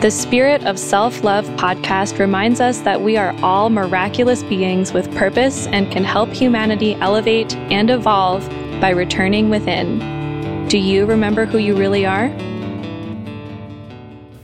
The 0.00 0.12
Spirit 0.12 0.64
of 0.64 0.78
Self 0.78 1.24
Love 1.24 1.44
podcast 1.56 2.20
reminds 2.20 2.60
us 2.60 2.78
that 2.82 3.00
we 3.00 3.16
are 3.16 3.34
all 3.42 3.68
miraculous 3.68 4.44
beings 4.44 4.92
with 4.92 5.12
purpose 5.16 5.66
and 5.66 5.90
can 5.90 6.04
help 6.04 6.28
humanity 6.30 6.94
elevate 6.94 7.56
and 7.56 7.90
evolve 7.90 8.48
by 8.80 8.90
returning 8.90 9.50
within. 9.50 10.68
Do 10.68 10.78
you 10.78 11.04
remember 11.04 11.46
who 11.46 11.58
you 11.58 11.76
really 11.76 12.06
are? 12.06 12.28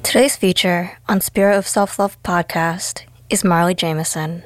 Today's 0.03 0.35
feature 0.35 0.99
on 1.09 1.21
Spirit 1.21 1.57
of 1.57 1.69
Self 1.69 2.01
Love 2.01 2.21
podcast 2.25 3.05
is 3.31 3.45
Marley 3.45 3.77
Jamason. 3.77 4.43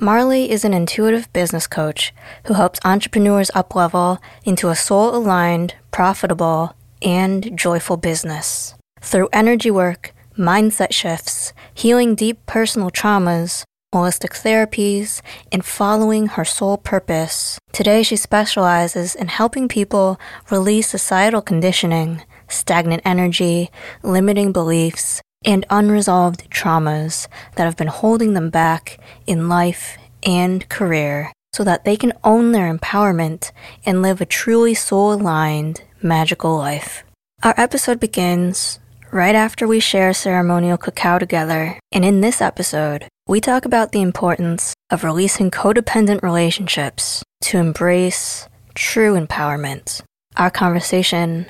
Marley 0.00 0.50
is 0.50 0.64
an 0.64 0.74
intuitive 0.74 1.32
business 1.32 1.68
coach 1.68 2.12
who 2.46 2.54
helps 2.54 2.80
entrepreneurs 2.84 3.52
uplevel 3.54 4.18
into 4.44 4.70
a 4.70 4.74
soul 4.74 5.14
aligned, 5.14 5.76
profitable, 5.92 6.74
and 7.00 7.56
joyful 7.56 7.96
business. 7.96 8.74
Through 9.00 9.28
energy 9.32 9.70
work, 9.70 10.12
mindset 10.42 10.92
shifts, 10.92 11.52
healing 11.72 12.14
deep 12.14 12.44
personal 12.46 12.90
traumas, 12.90 13.64
holistic 13.94 14.32
therapies, 14.32 15.22
and 15.52 15.64
following 15.64 16.26
her 16.26 16.44
soul 16.44 16.76
purpose. 16.76 17.58
Today, 17.72 18.02
she 18.02 18.16
specializes 18.16 19.14
in 19.14 19.28
helping 19.28 19.68
people 19.68 20.18
release 20.50 20.88
societal 20.88 21.42
conditioning, 21.42 22.22
stagnant 22.48 23.02
energy, 23.04 23.70
limiting 24.02 24.52
beliefs, 24.52 25.22
and 25.44 25.64
unresolved 25.70 26.50
traumas 26.50 27.28
that 27.56 27.64
have 27.64 27.76
been 27.76 27.88
holding 27.88 28.34
them 28.34 28.50
back 28.50 28.98
in 29.26 29.48
life 29.48 29.98
and 30.22 30.68
career 30.68 31.32
so 31.52 31.64
that 31.64 31.84
they 31.84 31.96
can 31.96 32.12
own 32.24 32.52
their 32.52 32.72
empowerment 32.72 33.52
and 33.84 34.02
live 34.02 34.20
a 34.20 34.26
truly 34.26 34.74
soul 34.74 35.12
aligned, 35.12 35.82
magical 36.00 36.56
life. 36.56 37.04
Our 37.42 37.54
episode 37.56 38.00
begins 38.00 38.78
right 39.12 39.34
after 39.34 39.68
we 39.68 39.78
share 39.78 40.12
ceremonial 40.14 40.78
cacao 40.78 41.18
together. 41.18 41.78
And 41.92 42.04
in 42.04 42.22
this 42.22 42.40
episode, 42.40 43.06
we 43.28 43.40
talk 43.40 43.64
about 43.64 43.92
the 43.92 44.00
importance 44.00 44.74
of 44.90 45.04
releasing 45.04 45.50
codependent 45.50 46.22
relationships 46.22 47.22
to 47.42 47.58
embrace 47.58 48.48
true 48.74 49.14
empowerment. 49.14 50.02
Our 50.36 50.50
conversation 50.50 51.46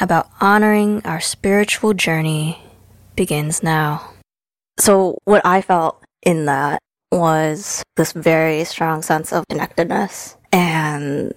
about 0.00 0.28
honoring 0.40 1.02
our 1.04 1.20
spiritual 1.20 1.92
journey 1.92 2.58
begins 3.14 3.62
now. 3.62 4.10
So, 4.78 5.18
what 5.24 5.44
I 5.44 5.60
felt 5.60 6.02
in 6.22 6.46
that 6.46 6.80
was 7.12 7.82
this 7.96 8.12
very 8.12 8.64
strong 8.64 9.02
sense 9.02 9.32
of 9.32 9.44
connectedness 9.48 10.36
and 10.50 11.32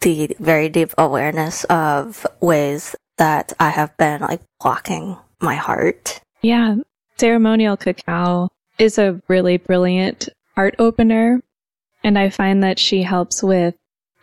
the 0.00 0.34
very 0.38 0.68
deep 0.68 0.94
awareness 0.96 1.64
of 1.64 2.26
ways 2.40 2.94
that 3.18 3.52
I 3.60 3.70
have 3.70 3.96
been 3.96 4.20
like 4.20 4.40
blocking 4.60 5.16
my 5.40 5.54
heart. 5.54 6.20
Yeah. 6.40 6.76
Ceremonial 7.18 7.76
cacao 7.76 8.48
is 8.78 8.98
a 8.98 9.20
really 9.28 9.58
brilliant 9.58 10.28
heart 10.54 10.74
opener. 10.78 11.40
And 12.04 12.18
I 12.18 12.30
find 12.30 12.62
that 12.62 12.78
she 12.78 13.02
helps 13.02 13.42
with 13.42 13.74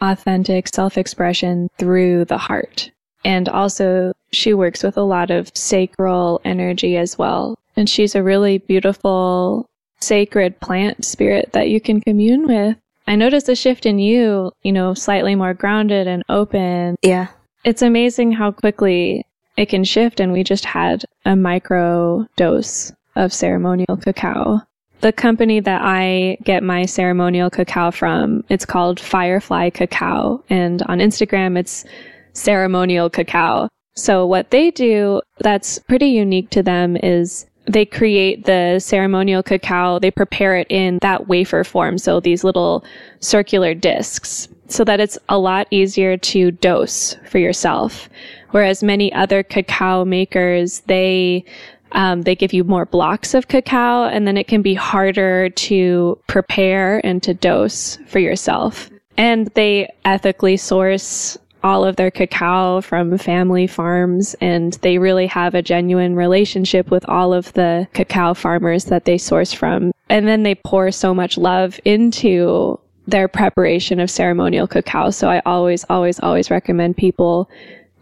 authentic 0.02 0.68
self 0.68 0.98
expression 0.98 1.70
through 1.78 2.26
the 2.26 2.38
heart. 2.38 2.92
And 3.26 3.50
also, 3.50 4.14
she 4.32 4.54
works 4.54 4.84
with 4.84 4.98
a 4.98 5.04
lot 5.04 5.30
of 5.30 5.52
sacral 5.54 6.42
energy 6.46 6.98
as 6.98 7.18
well. 7.18 7.58
And 7.76 7.90
she's 7.90 8.16
a 8.16 8.24
really 8.24 8.60
beautiful, 8.60 9.66
sacred 10.00 10.60
plant 10.60 11.04
spirit 11.04 11.52
that 11.54 11.70
you 11.70 11.82
can 11.82 12.02
commune 12.02 12.48
with. 12.48 12.78
I 13.08 13.16
noticed 13.16 13.50
a 13.50 13.56
shift 13.56 13.86
in 13.86 14.00
you, 14.00 14.52
you 14.62 14.72
know, 14.72 14.94
slightly 14.94 15.36
more 15.36 15.54
grounded 15.54 16.08
and 16.08 16.24
open. 16.30 16.96
Yeah. 17.02 17.28
It's 17.66 17.82
amazing 17.82 18.32
how 18.32 18.52
quickly 18.52 19.26
it 19.58 19.68
can 19.68 19.84
shift, 19.84 20.22
and 20.22 20.32
we 20.32 20.44
just 20.44 20.64
had 20.64 21.04
a 21.26 21.36
micro 21.36 22.26
dose 22.38 22.94
of 23.16 23.34
ceremonial 23.34 23.98
cacao. 23.98 24.62
The 25.02 25.12
company 25.12 25.60
that 25.60 25.82
I 25.84 26.38
get 26.44 26.64
my 26.64 26.86
ceremonial 26.86 27.50
cacao 27.50 27.92
from, 27.92 28.44
it's 28.50 28.66
called 28.66 29.00
Firefly 29.00 29.72
Cacao, 29.72 30.44
and 30.50 30.82
on 30.84 31.00
Instagram 31.00 31.58
it's 31.58 31.86
ceremonial 32.34 33.10
cacao. 33.10 33.68
So 33.96 34.26
what 34.26 34.52
they 34.52 34.72
do 34.72 35.22
that's 35.40 35.80
pretty 35.80 36.08
unique 36.08 36.50
to 36.52 36.64
them 36.64 36.96
is 36.96 37.46
they 37.66 37.86
create 37.86 38.46
the 38.46 38.80
ceremonial 38.80 39.44
cacao, 39.44 40.00
they 40.00 40.12
prepare 40.12 40.56
it 40.56 40.68
in 40.70 40.98
that 41.02 41.28
wafer 41.28 41.66
form, 41.66 41.98
so 41.98 42.22
these 42.22 42.46
little 42.46 42.86
circular 43.20 43.74
discs 43.74 44.48
so 44.72 44.84
that 44.84 45.00
it's 45.00 45.18
a 45.28 45.38
lot 45.38 45.68
easier 45.72 46.18
to 46.18 46.52
dose 46.52 47.16
for 47.30 47.38
yourself. 47.38 48.10
Whereas 48.52 48.84
many 48.84 49.12
other 49.14 49.44
cacao 49.44 50.06
makers, 50.06 50.82
they 50.82 51.44
um, 51.92 52.22
they 52.22 52.36
give 52.36 52.54
you 52.54 52.64
more 52.64 52.86
blocks 52.86 53.34
of 53.34 53.48
cacao, 53.48 54.04
and 54.04 54.28
then 54.28 54.38
it 54.38 54.48
can 54.48 54.62
be 54.62 54.76
harder 54.76 55.50
to 55.50 56.20
prepare 56.28 57.04
and 57.04 57.22
to 57.24 57.34
dose 57.34 57.98
for 58.06 58.20
yourself. 58.20 58.90
And 59.18 59.48
they 59.56 59.92
ethically 60.06 60.56
source 60.56 61.38
all 61.64 61.84
of 61.84 61.98
their 61.98 62.12
cacao 62.12 62.82
from 62.82 63.18
family 63.18 63.68
farms, 63.68 64.36
and 64.40 64.74
they 64.82 64.98
really 64.98 65.28
have 65.28 65.56
a 65.56 65.62
genuine 65.62 66.16
relationship 66.16 66.90
with 66.90 67.08
all 67.10 67.34
of 67.34 67.52
the 67.54 67.88
cacao 67.94 68.34
farmers 68.34 68.86
that 68.86 69.06
they 69.06 69.18
source 69.18 69.52
from. 69.52 69.92
And 70.10 70.28
then 70.28 70.44
they 70.44 70.56
pour 70.56 70.92
so 70.92 71.14
much 71.14 71.38
love 71.38 71.80
into 71.86 72.80
their 73.10 73.28
preparation 73.28 74.00
of 74.00 74.10
ceremonial 74.10 74.68
cacao. 74.68 75.10
So 75.10 75.30
I 75.30 75.42
always, 75.46 75.86
always, 75.90 76.20
always 76.20 76.52
recommend 76.52 76.98
people 76.98 77.50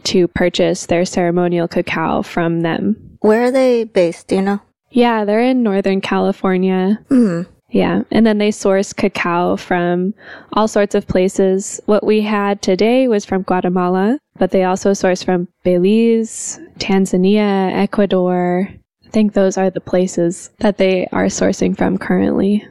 to 0.04 0.28
purchase 0.28 0.86
their 0.86 1.06
ceremonial 1.06 1.68
cacao 1.68 2.22
from 2.22 2.62
them. 2.62 3.18
Where 3.20 3.44
are 3.44 3.52
they 3.52 3.84
based? 3.84 4.28
Do 4.28 4.36
you 4.36 4.42
know? 4.42 4.62
Yeah, 4.92 5.26
they're 5.26 5.42
in 5.42 5.64
Northern 5.64 6.02
California. 6.02 7.00
Mm. 7.10 7.48
Yeah. 7.70 8.04
And 8.12 8.26
then 8.26 8.38
they 8.38 8.52
source 8.52 8.94
cacao 8.94 9.58
from 9.58 10.14
all 10.54 10.68
sorts 10.68 10.96
of 10.96 11.08
places. 11.08 11.82
What 11.86 12.06
we 12.06 12.22
had 12.22 12.62
today 12.62 13.08
was 13.08 13.26
from 13.26 13.42
Guatemala, 13.42 14.20
but 14.38 14.52
they 14.52 14.64
also 14.64 14.94
source 14.94 15.22
from 15.22 15.50
Belize, 15.64 16.60
Tanzania, 16.80 17.74
Ecuador. 17.74 18.70
I 19.06 19.10
think 19.10 19.34
those 19.34 19.58
are 19.58 19.70
the 19.70 19.82
places 19.82 20.50
that 20.60 20.78
they 20.78 21.08
are 21.12 21.26
sourcing 21.26 21.78
from 21.78 21.98
currently. 21.98 22.66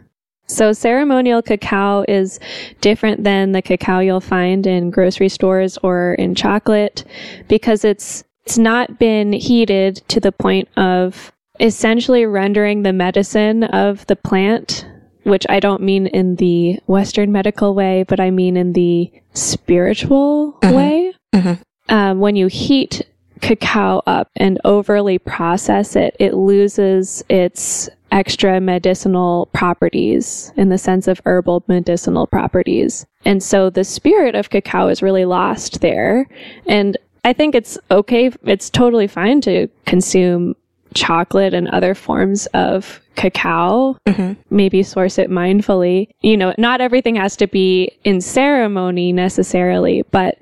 So 0.47 0.73
ceremonial 0.73 1.43
cacao 1.43 2.05
is 2.07 2.39
different 2.81 3.25
than 3.25 3.53
the 3.53 3.63
cacao 3.63 3.99
you'll 3.99 4.21
find 4.21 4.67
in 4.67 4.91
grocery 4.91 5.29
stores 5.29 5.77
or 5.83 6.15
in 6.15 6.35
chocolate 6.35 7.05
because 7.49 7.85
it's 7.85 8.25
it's 8.45 8.59
not 8.59 9.01
been 9.01 9.33
heated 9.33 9.97
to 10.07 10.21
the 10.21 10.31
point 10.31 10.69
of 10.77 11.33
essentially 11.59 12.27
rendering 12.27 12.85
the 12.85 12.93
medicine 12.93 13.65
of 13.65 14.07
the 14.07 14.15
plant, 14.15 14.87
which 15.25 15.45
I 15.49 15.59
don't 15.59 15.83
mean 15.83 16.07
in 16.07 16.37
the 16.37 16.79
Western 16.87 17.33
medical 17.33 17.75
way, 17.75 18.05
but 18.05 18.21
I 18.21 18.31
mean 18.31 18.57
in 18.57 18.73
the 18.73 19.11
spiritual 19.33 20.53
mm-hmm. 20.63 20.75
way. 20.75 21.15
Mm-hmm. 21.35 21.63
Um, 21.93 22.21
when 22.21 22.37
you 22.37 22.47
heat 22.47 23.03
cacao 23.41 24.03
up 24.07 24.31
and 24.37 24.61
overly 24.65 25.19
process 25.19 25.97
it, 25.97 26.17
it 26.21 26.35
loses 26.35 27.25
its 27.29 27.89
extra 28.13 28.61
medicinal 28.61 29.47
properties 29.53 30.53
in 30.57 30.69
the 30.69 30.79
sense 30.79 31.09
of 31.09 31.21
herbal 31.25 31.65
medicinal 31.69 32.27
properties. 32.27 33.07
And 33.25 33.43
so 33.43 33.71
the 33.71 33.85
spirit 33.85 34.35
of 34.35 34.51
cacao 34.51 34.89
is 34.89 35.03
really 35.03 35.25
lost 35.25 35.81
there. 35.81 36.29
And 36.67 36.97
I 37.25 37.33
think 37.33 37.55
it's 37.55 37.77
okay. 37.91 38.31
It's 38.45 38.71
totally 38.71 39.09
fine 39.09 39.41
to 39.43 39.69
consume 39.85 40.55
chocolate 40.95 41.53
and 41.53 41.69
other 41.69 41.95
forms 41.95 42.47
of 42.55 43.01
cacao. 43.17 43.97
Mm-hmm. 44.07 44.41
Maybe 44.51 44.83
source 44.83 45.19
it 45.19 45.29
mindfully. 45.29 46.09
You 46.21 46.37
know, 46.37 46.55
not 46.59 46.81
everything 46.81 47.17
has 47.17 47.37
to 47.37 47.47
be 47.47 47.91
in 48.05 48.21
ceremony 48.21 49.13
necessarily, 49.13 50.05
but 50.11 50.39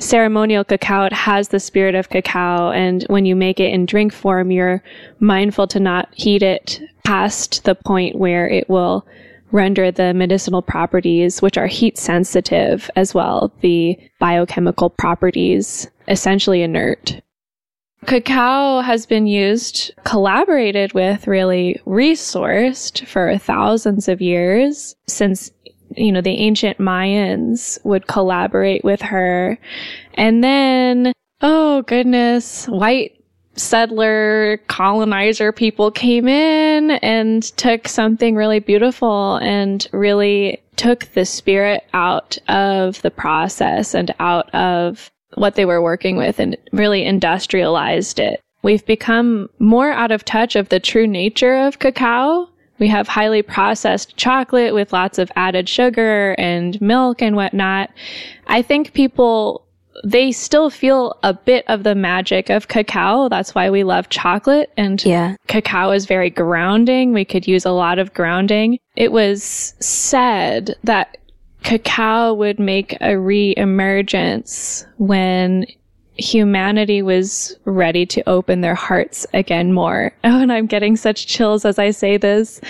ceremonial 0.00 0.64
cacao, 0.64 1.04
it 1.04 1.12
has 1.12 1.48
the 1.48 1.60
spirit 1.60 1.94
of 1.94 2.08
cacao. 2.08 2.70
And 2.70 3.04
when 3.04 3.26
you 3.26 3.36
make 3.36 3.60
it 3.60 3.72
in 3.72 3.86
drink 3.86 4.12
form, 4.12 4.50
you're 4.50 4.82
mindful 5.20 5.66
to 5.68 5.80
not 5.80 6.08
heat 6.14 6.42
it 6.42 6.80
past 7.04 7.64
the 7.64 7.74
point 7.74 8.16
where 8.16 8.48
it 8.48 8.68
will 8.68 9.06
render 9.52 9.90
the 9.90 10.14
medicinal 10.14 10.62
properties, 10.62 11.42
which 11.42 11.58
are 11.58 11.66
heat 11.66 11.98
sensitive 11.98 12.90
as 12.96 13.14
well, 13.14 13.52
the 13.60 13.98
biochemical 14.18 14.90
properties, 14.90 15.88
essentially 16.08 16.62
inert. 16.62 17.20
Cacao 18.06 18.80
has 18.80 19.04
been 19.04 19.26
used, 19.26 19.92
collaborated 20.04 20.94
with, 20.94 21.26
really 21.26 21.78
resourced 21.86 23.06
for 23.06 23.36
thousands 23.36 24.08
of 24.08 24.22
years 24.22 24.94
since 25.06 25.50
you 25.96 26.12
know, 26.12 26.20
the 26.20 26.36
ancient 26.38 26.78
Mayans 26.78 27.82
would 27.84 28.06
collaborate 28.06 28.84
with 28.84 29.02
her. 29.02 29.58
And 30.14 30.42
then, 30.42 31.12
oh 31.40 31.82
goodness, 31.82 32.66
white 32.66 33.16
settler 33.56 34.58
colonizer 34.68 35.52
people 35.52 35.90
came 35.90 36.28
in 36.28 36.92
and 37.02 37.42
took 37.56 37.88
something 37.88 38.34
really 38.34 38.60
beautiful 38.60 39.36
and 39.36 39.86
really 39.92 40.62
took 40.76 41.04
the 41.12 41.24
spirit 41.24 41.84
out 41.92 42.38
of 42.48 43.02
the 43.02 43.10
process 43.10 43.94
and 43.94 44.14
out 44.18 44.52
of 44.54 45.10
what 45.34 45.54
they 45.54 45.64
were 45.64 45.82
working 45.82 46.16
with 46.16 46.38
and 46.38 46.56
really 46.72 47.04
industrialized 47.04 48.18
it. 48.18 48.40
We've 48.62 48.84
become 48.84 49.48
more 49.58 49.90
out 49.90 50.10
of 50.10 50.24
touch 50.24 50.56
of 50.56 50.68
the 50.68 50.80
true 50.80 51.06
nature 51.06 51.56
of 51.56 51.78
cacao. 51.78 52.48
We 52.80 52.88
have 52.88 53.06
highly 53.06 53.42
processed 53.42 54.16
chocolate 54.16 54.74
with 54.74 54.92
lots 54.92 55.18
of 55.18 55.30
added 55.36 55.68
sugar 55.68 56.34
and 56.38 56.80
milk 56.80 57.22
and 57.22 57.36
whatnot. 57.36 57.90
I 58.48 58.62
think 58.62 58.92
people 58.94 59.66
they 60.02 60.32
still 60.32 60.70
feel 60.70 61.18
a 61.22 61.34
bit 61.34 61.62
of 61.68 61.82
the 61.82 61.94
magic 61.94 62.48
of 62.48 62.68
cacao. 62.68 63.28
That's 63.28 63.54
why 63.54 63.68
we 63.68 63.84
love 63.84 64.08
chocolate 64.08 64.70
and 64.78 65.04
Yeah. 65.04 65.34
cacao 65.46 65.90
is 65.90 66.06
very 66.06 66.30
grounding. 66.30 67.12
We 67.12 67.26
could 67.26 67.46
use 67.46 67.66
a 67.66 67.70
lot 67.70 67.98
of 67.98 68.14
grounding. 68.14 68.78
It 68.96 69.12
was 69.12 69.74
said 69.80 70.74
that 70.84 71.18
cacao 71.64 72.32
would 72.32 72.58
make 72.58 72.96
a 73.02 73.18
re-emergence 73.18 74.86
when 74.96 75.66
humanity 76.16 77.02
was 77.02 77.56
ready 77.64 78.04
to 78.06 78.28
open 78.28 78.60
their 78.60 78.74
hearts 78.74 79.26
again 79.34 79.72
more. 79.72 80.12
Oh, 80.24 80.40
and 80.40 80.52
I'm 80.52 80.66
getting 80.66 80.96
such 80.96 81.26
chills 81.26 81.64
as 81.64 81.78
I 81.78 81.90
say 81.90 82.16
this. 82.16 82.60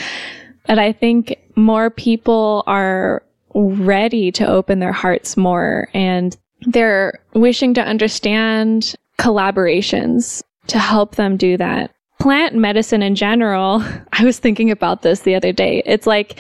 But 0.67 0.79
I 0.79 0.93
think 0.93 1.37
more 1.57 1.91
people 1.91 2.63
are 2.67 3.23
ready 3.55 4.31
to 4.33 4.47
open 4.47 4.79
their 4.79 4.93
hearts 4.93 5.37
more 5.37 5.89
and 5.93 6.37
they're 6.63 7.19
wishing 7.35 7.75
to 7.75 7.83
understand 7.83 8.95
collaborations 9.19 10.43
to 10.69 10.79
help 10.79 11.17
them 11.17 11.37
do 11.37 11.57
that. 11.57 11.91
Plant 12.21 12.55
medicine 12.55 13.03
in 13.03 13.15
general, 13.15 13.83
I 14.13 14.25
was 14.25 14.39
thinking 14.39 14.71
about 14.71 15.03
this 15.03 15.21
the 15.21 15.35
other 15.35 15.53
day. 15.53 15.83
It's 15.87 16.07
like 16.07 16.39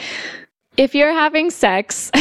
if 0.80 0.94
you're 0.94 1.12
having 1.12 1.50
sex, 1.50 2.10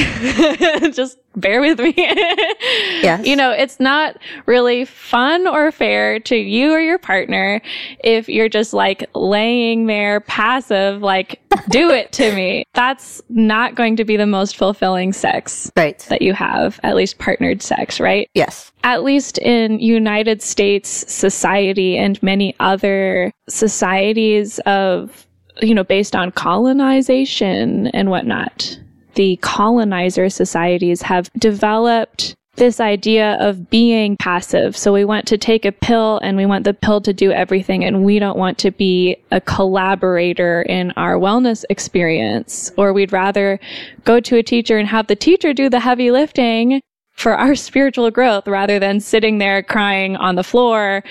just 0.91 1.17
bear 1.37 1.61
with 1.61 1.79
me. 1.79 1.93
Yes. 1.95 3.25
You 3.25 3.37
know, 3.37 3.51
it's 3.51 3.79
not 3.79 4.17
really 4.45 4.83
fun 4.83 5.47
or 5.47 5.71
fair 5.71 6.19
to 6.19 6.35
you 6.35 6.71
or 6.73 6.81
your 6.81 6.97
partner 6.99 7.61
if 8.03 8.27
you're 8.27 8.49
just 8.49 8.73
like 8.73 9.09
laying 9.15 9.85
there 9.85 10.19
passive, 10.19 11.01
like, 11.01 11.39
do 11.69 11.89
it 11.89 12.11
to 12.13 12.35
me. 12.35 12.65
That's 12.73 13.21
not 13.29 13.75
going 13.75 13.95
to 13.95 14.03
be 14.03 14.17
the 14.17 14.25
most 14.27 14.57
fulfilling 14.57 15.13
sex 15.13 15.71
Right. 15.77 15.99
that 16.09 16.21
you 16.21 16.33
have, 16.33 16.79
at 16.83 16.95
least 16.97 17.17
partnered 17.19 17.61
sex, 17.61 17.99
right? 18.01 18.29
Yes. 18.33 18.71
at 18.83 19.03
least 19.03 19.37
in 19.37 19.79
United 19.79 20.41
States 20.41 20.89
society 21.11 21.97
and 21.97 22.21
many 22.21 22.55
other 22.59 23.31
societies 23.47 24.59
of, 24.65 25.25
you 25.61 25.73
know, 25.73 25.83
based 25.83 26.15
on 26.15 26.31
colonization 26.31 27.87
and 27.87 28.09
whatnot, 28.09 28.79
the 29.15 29.37
colonizer 29.41 30.29
societies 30.29 31.01
have 31.01 31.29
developed 31.33 32.35
this 32.55 32.79
idea 32.79 33.37
of 33.39 33.69
being 33.69 34.17
passive. 34.17 34.75
So 34.75 34.93
we 34.93 35.05
want 35.05 35.25
to 35.27 35.37
take 35.37 35.65
a 35.65 35.71
pill 35.71 36.19
and 36.21 36.37
we 36.37 36.45
want 36.45 36.65
the 36.65 36.73
pill 36.73 37.01
to 37.01 37.13
do 37.13 37.31
everything 37.31 37.85
and 37.85 38.03
we 38.03 38.19
don't 38.19 38.37
want 38.37 38.57
to 38.59 38.71
be 38.71 39.17
a 39.31 39.41
collaborator 39.41 40.61
in 40.63 40.91
our 40.91 41.15
wellness 41.15 41.63
experience. 41.69 42.71
Or 42.77 42.91
we'd 42.91 43.13
rather 43.13 43.59
go 44.03 44.19
to 44.19 44.37
a 44.37 44.43
teacher 44.43 44.77
and 44.77 44.87
have 44.87 45.07
the 45.07 45.15
teacher 45.15 45.53
do 45.53 45.69
the 45.69 45.79
heavy 45.79 46.11
lifting 46.11 46.81
for 47.13 47.33
our 47.35 47.55
spiritual 47.55 48.11
growth 48.11 48.47
rather 48.47 48.79
than 48.79 48.99
sitting 48.99 49.39
there 49.39 49.63
crying 49.63 50.15
on 50.15 50.35
the 50.35 50.43
floor, 50.43 51.03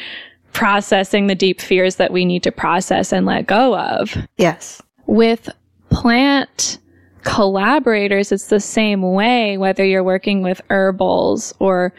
processing 0.53 1.27
the 1.27 1.35
deep 1.35 1.61
fears 1.61 1.97
that 1.97 2.13
we 2.13 2.25
need 2.25 2.43
to 2.43 2.53
process 2.53 3.13
and 3.13 3.27
let 3.27 3.47
go 3.47 3.77
of. 3.77 4.17
Yes. 4.37 4.83
With 5.07 5.49
plant 5.91 6.79
collaborators, 7.23 8.33
it's 8.33 8.49
the 8.49 8.61
same 8.61 9.03
way, 9.03 9.59
whether 9.59 9.85
you're 9.85 10.05
working 10.05 10.43
with 10.43 10.61
herbals 10.71 11.55
or 11.59 11.93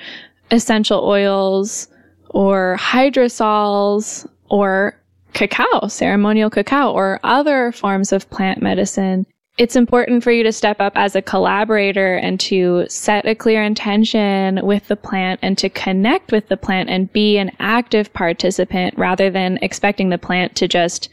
essential 0.51 1.03
oils 1.03 1.87
or 2.29 2.77
hydrosols 2.79 4.27
or 4.49 4.99
cacao, 5.33 5.87
ceremonial 5.87 6.49
cacao, 6.49 6.91
or 6.91 7.19
other 7.23 7.71
forms 7.71 8.11
of 8.11 8.29
plant 8.29 8.61
medicine. 8.61 9.25
It's 9.59 9.75
important 9.75 10.23
for 10.23 10.31
you 10.31 10.41
to 10.43 10.53
step 10.53 10.79
up 10.79 10.93
as 10.95 11.17
a 11.17 11.21
collaborator 11.21 12.15
and 12.15 12.39
to 12.39 12.85
set 12.87 13.25
a 13.25 13.35
clear 13.35 13.61
intention 13.61 14.65
with 14.65 14.87
the 14.87 14.95
plant 14.95 15.41
and 15.43 15.57
to 15.57 15.67
connect 15.67 16.31
with 16.31 16.47
the 16.47 16.55
plant 16.55 16.89
and 16.89 17.11
be 17.11 17.37
an 17.37 17.51
active 17.59 18.13
participant 18.13 18.97
rather 18.97 19.29
than 19.29 19.59
expecting 19.61 20.09
the 20.09 20.17
plant 20.17 20.55
to 20.55 20.69
just 20.69 21.09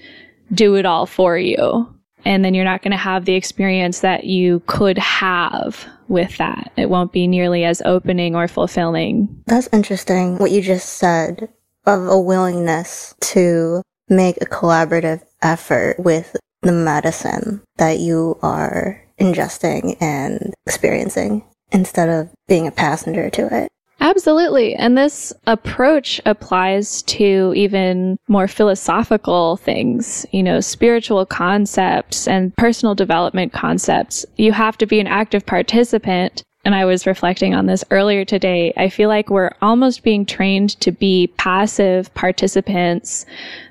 do 0.54 0.76
it 0.76 0.86
all 0.86 1.06
for 1.06 1.36
you. 1.36 1.92
And 2.24 2.44
then 2.44 2.54
you're 2.54 2.64
not 2.64 2.82
going 2.82 2.92
to 2.92 2.96
have 2.96 3.24
the 3.24 3.34
experience 3.34 3.98
that 4.00 4.24
you 4.24 4.62
could 4.66 4.98
have 4.98 5.84
with 6.06 6.36
that. 6.36 6.70
It 6.76 6.88
won't 6.88 7.10
be 7.12 7.26
nearly 7.26 7.64
as 7.64 7.82
opening 7.84 8.36
or 8.36 8.46
fulfilling. 8.46 9.42
That's 9.46 9.68
interesting 9.72 10.38
what 10.38 10.52
you 10.52 10.62
just 10.62 10.90
said 10.90 11.48
of 11.84 12.06
a 12.06 12.20
willingness 12.20 13.16
to 13.22 13.82
make 14.08 14.36
a 14.40 14.46
collaborative 14.46 15.24
effort 15.42 15.96
with 15.98 16.36
the 16.66 16.72
medicine 16.72 17.62
that 17.76 17.98
you 17.98 18.38
are 18.42 19.02
ingesting 19.20 19.96
and 20.00 20.54
experiencing 20.66 21.44
instead 21.72 22.08
of 22.08 22.28
being 22.48 22.66
a 22.66 22.72
passenger 22.72 23.30
to 23.30 23.62
it. 23.62 23.68
Absolutely. 24.00 24.74
And 24.74 24.96
this 24.96 25.32
approach 25.46 26.20
applies 26.26 27.02
to 27.02 27.52
even 27.56 28.18
more 28.28 28.46
philosophical 28.46 29.56
things, 29.56 30.26
you 30.32 30.42
know, 30.42 30.60
spiritual 30.60 31.24
concepts 31.24 32.28
and 32.28 32.54
personal 32.56 32.94
development 32.94 33.52
concepts. 33.52 34.26
You 34.36 34.52
have 34.52 34.76
to 34.78 34.86
be 34.86 35.00
an 35.00 35.06
active 35.06 35.46
participant. 35.46 36.42
And 36.66 36.74
I 36.74 36.84
was 36.84 37.06
reflecting 37.06 37.54
on 37.54 37.66
this 37.66 37.84
earlier 37.92 38.24
today. 38.24 38.72
I 38.76 38.88
feel 38.88 39.08
like 39.08 39.30
we're 39.30 39.52
almost 39.62 40.02
being 40.02 40.26
trained 40.26 40.70
to 40.80 40.90
be 40.90 41.28
passive 41.36 42.12
participants 42.14 43.24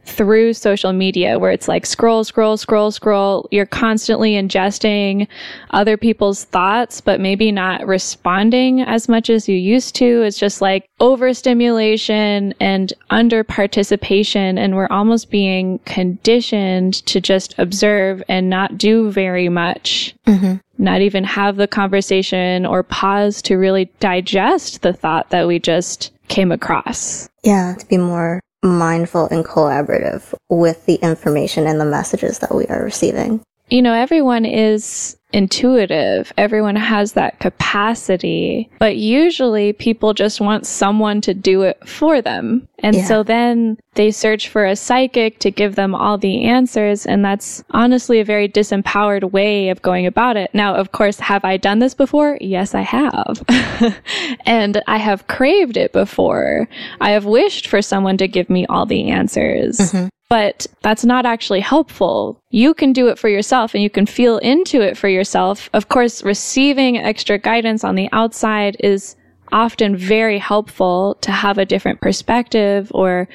through 0.06 0.54
social 0.54 0.94
media 0.94 1.38
where 1.38 1.52
it's 1.52 1.68
like 1.68 1.86
scroll, 1.86 2.24
scroll, 2.24 2.56
scroll, 2.56 2.92
scroll. 2.92 3.50
You're 3.52 3.66
constantly 3.66 4.36
ingesting 4.36 5.28
other 5.72 5.98
people's 5.98 6.46
thoughts, 6.46 7.02
but 7.02 7.20
maybe 7.20 7.52
not 7.52 7.86
responding 7.86 8.80
as 8.80 9.10
much 9.10 9.30
as 9.30 9.50
you 9.50 9.58
used 9.58 9.94
to. 9.96 10.22
It's 10.22 10.40
just 10.40 10.62
like 10.62 10.88
overstimulation 11.02 12.54
and 12.62 12.94
under 13.10 13.44
participation. 13.44 14.58
And 14.58 14.74
we're 14.74 14.88
almost 14.90 15.30
being 15.30 15.80
conditioned 15.80 17.06
to 17.08 17.20
just 17.20 17.56
observe 17.58 18.24
and 18.30 18.50
not 18.50 18.78
do 18.78 19.12
very 19.12 19.50
much. 19.50 20.16
Mm-hmm. 20.26 20.56
Not 20.78 21.02
even 21.02 21.24
have 21.24 21.56
the 21.56 21.68
conversation 21.68 22.66
or 22.66 22.84
pause 22.84 23.42
to 23.44 23.56
really 23.56 23.86
digest 24.00 24.82
the 24.82 24.94
thought 24.94 25.30
that 25.30 25.48
we 25.48 25.60
just 25.60 26.12
came 26.28 26.52
across. 26.52 27.30
Yeah, 27.44 27.76
to 27.76 27.86
be 27.86 27.98
more 27.98 28.42
mindful 28.64 29.28
and 29.28 29.46
collaborative 29.46 30.34
with 30.50 30.86
the 30.86 30.96
information 30.96 31.68
and 31.68 31.80
the 31.80 31.86
messages 31.86 32.40
that 32.40 32.54
we 32.56 32.66
are 32.66 32.84
receiving. 32.84 33.42
you 33.70 33.82
know, 33.82 33.94
everyone 33.94 34.46
is 34.46 35.18
intuitive. 35.36 36.32
Everyone 36.38 36.78
has 36.78 37.12
that 37.14 37.40
capacity, 37.42 38.70
but 38.80 38.96
usually 38.96 39.74
people 39.74 40.14
just 40.14 40.40
want 40.40 40.66
someone 40.66 41.20
to 41.22 41.34
do 41.34 41.64
it 41.64 41.78
for 41.86 42.22
them. 42.22 42.66
And 42.80 42.96
Yeah. 42.96 43.04
so 43.04 43.24
then 43.24 43.78
they 43.96 44.12
search 44.12 44.48
for 44.48 44.66
a 44.66 44.78
psychic 44.78 45.40
to 45.40 45.52
give 45.52 45.76
them 45.76 45.94
all 45.94 46.18
the 46.18 46.44
answers. 46.44 47.06
And 47.06 47.24
that's 47.26 47.66
honestly 47.72 48.22
a 48.22 48.24
very 48.24 48.48
disempowered 48.48 49.32
way 49.32 49.68
of 49.68 49.82
going 49.82 50.06
about 50.06 50.38
it. 50.38 50.52
Now, 50.54 50.74
of 50.74 50.94
course, 50.94 51.20
have 51.20 51.44
I 51.44 51.58
done 51.58 51.80
this 51.80 51.94
before? 51.94 52.38
Yes, 52.40 52.74
I 52.74 52.82
have. 52.82 53.44
and 54.46 54.82
I 54.88 54.98
have 54.98 55.28
craved 55.28 55.76
it 55.76 55.92
before. 55.92 56.70
I 57.02 57.12
have 57.12 57.26
wished 57.26 57.68
for 57.68 57.82
someone 57.82 58.16
to 58.18 58.28
give 58.30 58.50
me 58.50 58.66
all 58.68 58.86
the 58.86 59.10
answers 59.10 59.80
mm-hmm. 59.80 60.08
But 60.30 60.66
that's 60.82 61.06
not 61.06 61.26
actually 61.26 61.60
helpful. 61.60 62.40
You 62.50 62.74
can 62.74 62.94
do 62.94 63.08
it 63.08 63.20
for 63.20 63.30
yourself 63.30 63.74
and 63.74 63.84
you 63.84 63.90
can 63.90 64.06
feel 64.06 64.38
into 64.40 64.82
it 64.82 64.98
for 64.98 65.08
yourself. 65.08 65.70
Of 65.74 65.90
course, 65.90 66.24
receiving 66.24 66.98
extra 66.98 67.38
guidance 67.38 67.84
on 67.84 67.96
the 67.96 68.10
outside 68.12 68.78
is 68.80 69.16
often 69.52 69.96
very 69.96 70.40
helpful 70.40 71.18
to 71.22 71.32
have 71.32 71.58
a 71.58 71.66
different 71.66 72.02
perspective 72.02 72.92
or 72.94 73.28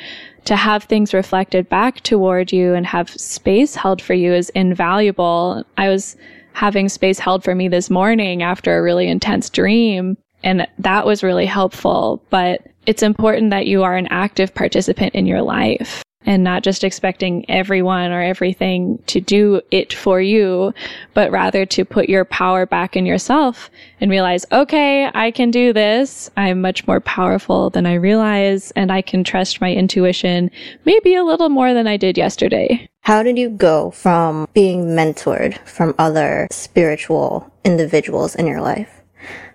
to 0.45 0.57
have 0.57 0.85
things 0.85 1.15
reflected 1.15 1.69
back 1.69 2.01
toward 2.01 2.53
you 2.53 2.75
and 2.75 2.87
have 2.87 3.11
space 3.11 3.77
held 3.77 4.03
for 4.03 4.15
you 4.15 4.33
is 4.33 4.51
invaluable. 4.51 5.65
I 5.77 5.89
was 5.89 6.17
having 6.53 6.89
space 6.89 7.19
held 7.19 7.45
for 7.45 7.55
me 7.55 7.69
this 7.69 7.91
morning 7.91 8.43
after 8.43 8.77
a 8.77 8.83
really 8.83 9.09
intense 9.09 9.49
dream 9.49 10.17
and 10.43 10.67
that 10.79 11.07
was 11.07 11.23
really 11.23 11.47
helpful, 11.47 12.23
but 12.31 12.67
it's 12.87 13.03
important 13.03 13.51
that 13.51 13.67
you 13.67 13.83
are 13.83 13.95
an 13.95 14.09
active 14.09 14.55
participant 14.55 15.15
in 15.15 15.27
your 15.27 15.43
life 15.43 16.03
and 16.27 16.45
not 16.45 16.63
just 16.63 16.85
expecting 16.85 17.49
everyone 17.49 18.13
or 18.13 18.21
everything 18.21 19.03
to 19.07 19.21
do 19.21 19.61
it 19.71 19.93
for 19.93 20.21
you, 20.21 20.73
but 21.15 21.31
rather 21.31 21.65
to 21.65 21.85
put 21.85 22.09
your 22.09 22.25
power 22.25 22.67
back 22.67 22.95
in 22.97 23.07
yourself 23.07 23.71
and 24.01 24.11
realize, 24.11 24.45
okay, 24.53 25.11
I 25.15 25.31
can 25.31 25.51
do 25.51 25.73
this. 25.73 26.31
I'm 26.37 26.61
much 26.61 26.87
more 26.87 27.01
powerful 27.01 27.71
than 27.71 27.87
I 27.87 27.95
realize 27.95 28.71
and 28.73 28.93
I 28.93 29.03
can 29.03 29.25
trust 29.25 29.61
my 29.61 29.73
intuition 29.73 30.51
maybe 30.85 31.15
a 31.15 31.25
little 31.25 31.49
more 31.49 31.73
than 31.73 31.87
I 31.87 31.97
did 31.97 32.19
yesterday. 32.19 32.89
How 33.01 33.23
did 33.23 33.39
you 33.39 33.49
go 33.49 33.91
from 33.91 34.47
being 34.53 34.89
mentored 34.89 35.59
from 35.67 35.95
other 35.99 36.47
spiritual 36.51 37.51
individuals 37.65 38.35
in 38.35 38.47
your 38.47 38.61
life 38.61 39.01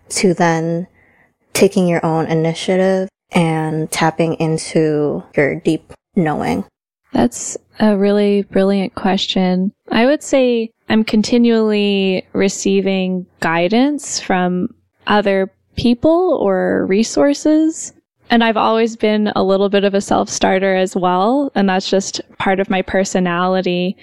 to 0.10 0.34
then 0.34 0.88
taking 1.54 1.88
your 1.88 2.04
own 2.04 2.26
initiative 2.26 3.08
and 3.32 3.92
tapping 3.92 4.34
into 4.36 5.24
your 5.36 5.56
deep 5.56 5.94
knowing? 6.16 6.66
That's 7.14 7.58
a 7.80 7.98
really 7.98 8.44
brilliant 8.44 8.96
question. 8.96 9.72
I 9.92 10.06
would 10.06 10.22
say 10.22 10.72
I'm 10.90 11.04
continually 11.04 12.26
receiving 12.34 13.26
guidance 13.40 14.20
from 14.20 14.70
other 15.08 15.52
people 15.76 16.38
or 16.42 16.86
resources. 16.88 17.94
And 18.30 18.44
I've 18.44 18.58
always 18.58 18.96
been 18.96 19.32
a 19.36 19.44
little 19.44 19.70
bit 19.70 19.84
of 19.84 19.94
a 19.94 20.02
self 20.02 20.30
starter 20.30 20.76
as 20.76 20.96
well. 20.96 21.52
And 21.56 21.70
that's 21.70 21.90
just 21.90 22.22
part 22.40 22.60
of 22.60 22.70
my 22.70 22.82
personality. 22.82 23.96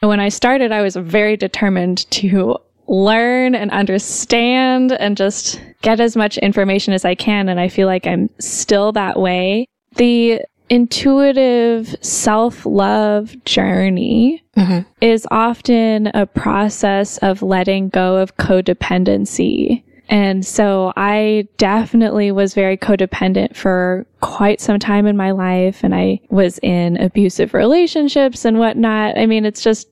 When 0.00 0.20
I 0.20 0.28
started, 0.28 0.72
I 0.72 0.82
was 0.82 0.96
very 0.96 1.36
determined 1.36 2.10
to 2.12 2.56
learn 2.86 3.54
and 3.54 3.70
understand 3.70 4.92
and 4.92 5.16
just 5.16 5.60
get 5.82 6.00
as 6.00 6.16
much 6.16 6.38
information 6.38 6.92
as 6.92 7.04
I 7.04 7.14
can. 7.14 7.48
And 7.48 7.60
I 7.60 7.68
feel 7.68 7.86
like 7.86 8.06
I'm 8.06 8.28
still 8.38 8.92
that 8.92 9.18
way. 9.18 9.66
The 9.96 10.42
intuitive 10.70 11.94
self 12.00 12.64
love 12.64 13.36
journey 13.44 14.42
mm-hmm. 14.56 14.88
is 15.00 15.26
often 15.30 16.06
a 16.14 16.26
process 16.26 17.18
of 17.18 17.42
letting 17.42 17.88
go 17.90 18.16
of 18.16 18.36
codependency. 18.36 19.82
And 20.08 20.44
so 20.44 20.92
I 20.96 21.46
definitely 21.56 22.32
was 22.32 22.54
very 22.54 22.76
codependent 22.76 23.54
for 23.54 24.06
quite 24.20 24.60
some 24.60 24.78
time 24.80 25.06
in 25.06 25.16
my 25.16 25.30
life. 25.30 25.84
And 25.84 25.94
I 25.94 26.20
was 26.30 26.58
in 26.62 26.96
abusive 26.96 27.54
relationships 27.54 28.44
and 28.44 28.58
whatnot. 28.58 29.16
I 29.18 29.26
mean, 29.26 29.44
it's 29.44 29.62
just, 29.62 29.88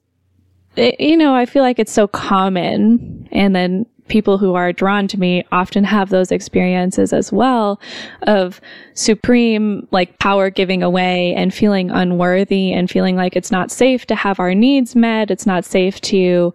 it, 0.74 1.00
you 1.00 1.16
know, 1.16 1.36
I 1.36 1.46
feel 1.46 1.62
like 1.62 1.78
it's 1.78 1.92
so 1.92 2.08
common. 2.08 3.28
And 3.30 3.54
then 3.54 3.86
people 4.08 4.38
who 4.38 4.54
are 4.54 4.72
drawn 4.72 5.06
to 5.08 5.18
me 5.18 5.44
often 5.52 5.84
have 5.84 6.10
those 6.10 6.32
experiences 6.32 7.12
as 7.12 7.32
well 7.32 7.80
of 8.22 8.60
supreme 8.94 9.86
like 9.90 10.18
power 10.18 10.50
giving 10.50 10.82
away 10.82 11.34
and 11.34 11.54
feeling 11.54 11.90
unworthy 11.90 12.72
and 12.72 12.90
feeling 12.90 13.16
like 13.16 13.36
it's 13.36 13.50
not 13.50 13.70
safe 13.70 14.06
to 14.06 14.14
have 14.14 14.40
our 14.40 14.54
needs 14.54 14.96
met. 14.96 15.30
It's 15.30 15.46
not 15.46 15.64
safe 15.64 16.00
to 16.02 16.54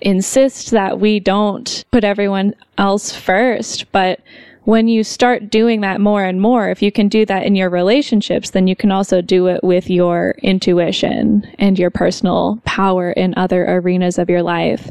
insist 0.00 0.70
that 0.72 1.00
we 1.00 1.20
don't 1.20 1.84
put 1.90 2.04
everyone 2.04 2.54
else 2.78 3.14
first. 3.14 3.90
But 3.92 4.20
when 4.64 4.88
you 4.88 5.04
start 5.04 5.50
doing 5.50 5.82
that 5.82 6.00
more 6.00 6.24
and 6.24 6.40
more, 6.40 6.70
if 6.70 6.82
you 6.82 6.90
can 6.90 7.08
do 7.08 7.26
that 7.26 7.44
in 7.44 7.54
your 7.54 7.70
relationships, 7.70 8.50
then 8.50 8.66
you 8.66 8.74
can 8.74 8.90
also 8.90 9.20
do 9.20 9.46
it 9.46 9.62
with 9.62 9.90
your 9.90 10.34
intuition 10.42 11.46
and 11.58 11.78
your 11.78 11.90
personal 11.90 12.58
power 12.64 13.12
in 13.12 13.34
other 13.36 13.64
arenas 13.64 14.18
of 14.18 14.30
your 14.30 14.42
life. 14.42 14.90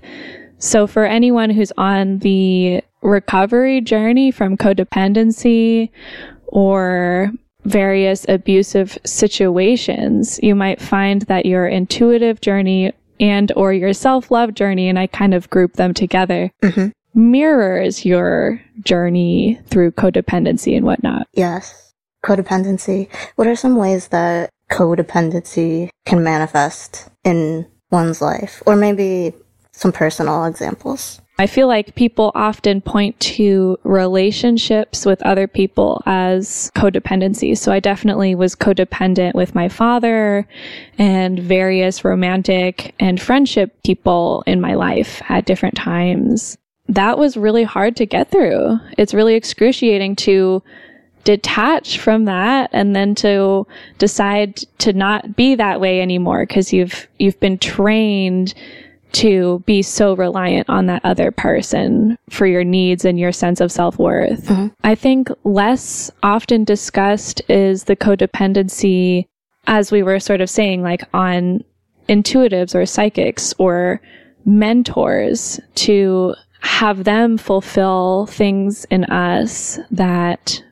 So 0.63 0.88
for 0.88 1.03
anyone 1.03 1.50
who's 1.50 1.74
on 1.77 2.20
the 2.20 2.82
recovery 3.01 3.82
journey 3.82 4.32
from 4.32 4.55
codependency 4.55 5.89
or 6.48 7.34
various 7.65 8.25
abusive 8.29 8.98
situations, 9.03 10.39
you 10.41 10.55
might 10.55 10.79
find 10.79 11.24
that 11.24 11.46
your 11.46 11.67
intuitive 11.67 12.39
journey 12.39 12.93
and 13.20 13.51
or 13.58 13.74
your 13.74 13.91
self-love 13.91 14.53
journey 14.53 14.88
and 14.88 14.98
I 14.98 15.08
kind 15.08 15.34
of 15.34 15.50
group 15.50 15.74
them 15.74 15.93
together 15.93 16.50
mm-hmm. 16.62 16.88
mirrors 17.13 18.05
your 18.05 18.62
journey 18.86 19.60
through 19.67 19.91
codependency 19.91 20.77
and 20.77 20.86
whatnot. 20.86 21.27
Yes. 21.34 21.91
Codependency. 22.25 23.10
What 23.36 23.48
are 23.48 23.55
some 23.58 23.75
ways 23.75 24.08
that 24.08 24.50
codependency 24.72 25.89
can 26.05 26.24
manifest 26.24 27.10
in 27.25 27.67
one's 27.91 28.22
life? 28.22 28.63
Or 28.65 28.77
maybe 28.77 29.34
some 29.74 29.92
personal 29.92 30.46
examples. 30.46 31.20
I 31.39 31.48
feel 31.48 31.68
like 31.68 31.96
people 31.96 32.32
often 32.36 32.80
point 32.80 33.20
to 33.22 33.80
relationships 33.84 35.03
with 35.03 35.22
other 35.24 35.48
people 35.48 36.03
as 36.06 36.72
codependency. 36.75 37.58
So 37.58 37.72
I 37.72 37.80
definitely 37.80 38.36
was 38.36 38.56
codependent 38.56 39.34
with 39.34 39.56
my 39.56 39.68
father 39.68 40.48
and 41.00 41.39
various 41.39 42.06
romantic 42.06 42.94
and 43.00 43.20
friendship 43.20 43.75
people 43.84 44.44
in 44.46 44.62
my 44.62 44.75
life 44.75 45.24
at 45.27 45.46
different 45.46 45.75
times. 45.75 46.56
That 46.88 47.18
was 47.18 47.36
really 47.36 47.63
hard 47.63 47.96
to 47.96 48.06
get 48.06 48.30
through. 48.30 48.77
It's 49.00 49.13
really 49.13 49.34
excruciating 49.34 50.18
to 50.18 50.62
detach 51.24 51.98
from 52.00 52.25
that 52.25 52.70
and 52.74 52.96
then 52.96 53.15
to 53.15 53.65
decide 53.98 54.58
to 54.77 54.94
not 54.94 55.36
be 55.36 55.56
that 55.56 55.80
way 55.80 56.01
anymore 56.01 56.46
because 56.46 56.74
you've 56.74 57.08
you've 57.18 57.39
been 57.39 57.58
trained 57.58 58.53
to 59.13 59.63
be 59.65 59.82
so 59.82 60.15
reliant 60.15 60.67
on 60.70 60.88
that 60.88 61.05
other 61.05 61.32
person 61.32 62.17
for 62.29 62.46
your 62.46 62.63
needs 62.63 63.05
and 63.05 63.20
your 63.20 63.32
sense 63.32 63.62
of 63.62 63.72
self 63.72 63.98
worth. 63.98 64.46
Mm-hmm. 64.46 64.67
I 64.84 64.96
think 64.96 65.29
less 65.43 66.12
often 66.24 66.63
discussed 66.63 67.41
is 67.48 67.86
the 67.86 67.96
codependency, 67.96 69.27
as 69.67 69.91
we 69.91 70.03
were 70.03 70.20
sort 70.20 70.41
of 70.41 70.50
saying, 70.50 70.82
like 70.82 71.03
on 71.13 71.63
intuitives 72.10 72.75
or 72.75 72.86
psychics 72.86 73.53
or 73.58 74.01
mentors 74.46 75.60
to 75.75 76.36
have 76.62 77.03
them 77.03 77.38
fulfill 77.38 78.25
things 78.27 78.86
in 78.86 79.03
us 79.05 79.79
that 79.91 80.63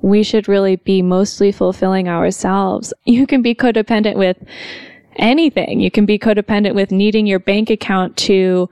we 0.00 0.22
should 0.22 0.48
really 0.48 0.76
be 0.76 1.02
mostly 1.02 1.50
fulfilling 1.52 2.08
ourselves. 2.08 2.92
You 3.04 3.26
can 3.26 3.42
be 3.42 3.54
codependent 3.54 4.16
with 4.16 4.36
anything. 5.16 5.80
You 5.80 5.90
can 5.90 6.06
be 6.06 6.18
codependent 6.18 6.74
with 6.74 6.90
needing 6.90 7.26
your 7.26 7.38
bank 7.38 7.70
account 7.70 8.16
to 8.18 8.68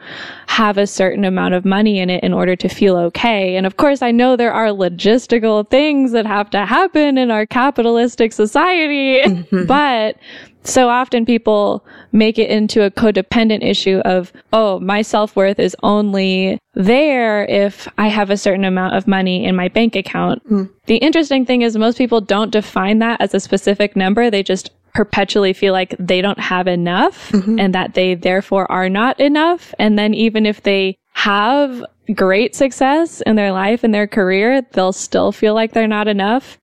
have 0.46 0.78
a 0.78 0.86
certain 0.86 1.24
amount 1.24 1.54
of 1.54 1.64
money 1.64 1.98
in 1.98 2.10
it 2.10 2.22
in 2.22 2.32
order 2.32 2.56
to 2.56 2.68
feel 2.68 2.96
okay. 2.96 3.56
And 3.56 3.66
of 3.66 3.76
course, 3.76 4.02
I 4.02 4.10
know 4.10 4.36
there 4.36 4.52
are 4.52 4.68
logistical 4.68 5.68
things 5.68 6.12
that 6.12 6.26
have 6.26 6.50
to 6.50 6.66
happen 6.66 7.18
in 7.18 7.30
our 7.30 7.46
capitalistic 7.46 8.32
society, 8.32 9.22
mm-hmm. 9.22 9.64
but 9.66 10.16
so 10.64 10.88
often 10.88 11.26
people 11.26 11.84
make 12.12 12.38
it 12.38 12.50
into 12.50 12.84
a 12.84 12.90
codependent 12.90 13.64
issue 13.64 13.98
of, 14.04 14.32
oh, 14.52 14.78
my 14.80 15.02
self 15.02 15.34
worth 15.34 15.58
is 15.58 15.76
only 15.82 16.58
there 16.74 17.44
if 17.46 17.88
I 17.98 18.08
have 18.08 18.30
a 18.30 18.36
certain 18.36 18.64
amount 18.64 18.94
of 18.94 19.08
money 19.08 19.44
in 19.44 19.56
my 19.56 19.68
bank 19.68 19.96
account. 19.96 20.46
Mm. 20.48 20.70
The 20.86 20.96
interesting 20.96 21.44
thing 21.44 21.62
is 21.62 21.76
most 21.76 21.98
people 21.98 22.20
don't 22.20 22.50
define 22.50 23.00
that 23.00 23.20
as 23.20 23.34
a 23.34 23.40
specific 23.40 23.96
number. 23.96 24.30
They 24.30 24.42
just 24.42 24.70
perpetually 24.94 25.52
feel 25.52 25.72
like 25.72 25.94
they 25.98 26.20
don't 26.20 26.40
have 26.40 26.66
enough 26.66 27.30
mm-hmm. 27.30 27.58
and 27.58 27.74
that 27.74 27.94
they 27.94 28.14
therefore 28.14 28.70
are 28.70 28.88
not 28.88 29.18
enough. 29.20 29.74
And 29.78 29.98
then 29.98 30.14
even 30.14 30.46
if 30.46 30.62
they 30.62 30.96
have 31.14 31.84
great 32.14 32.54
success 32.54 33.20
in 33.22 33.36
their 33.36 33.52
life 33.52 33.84
and 33.84 33.94
their 33.94 34.06
career, 34.06 34.62
they'll 34.72 34.92
still 34.92 35.32
feel 35.32 35.54
like 35.54 35.72
they're 35.72 35.88
not 35.88 36.08
enough 36.08 36.58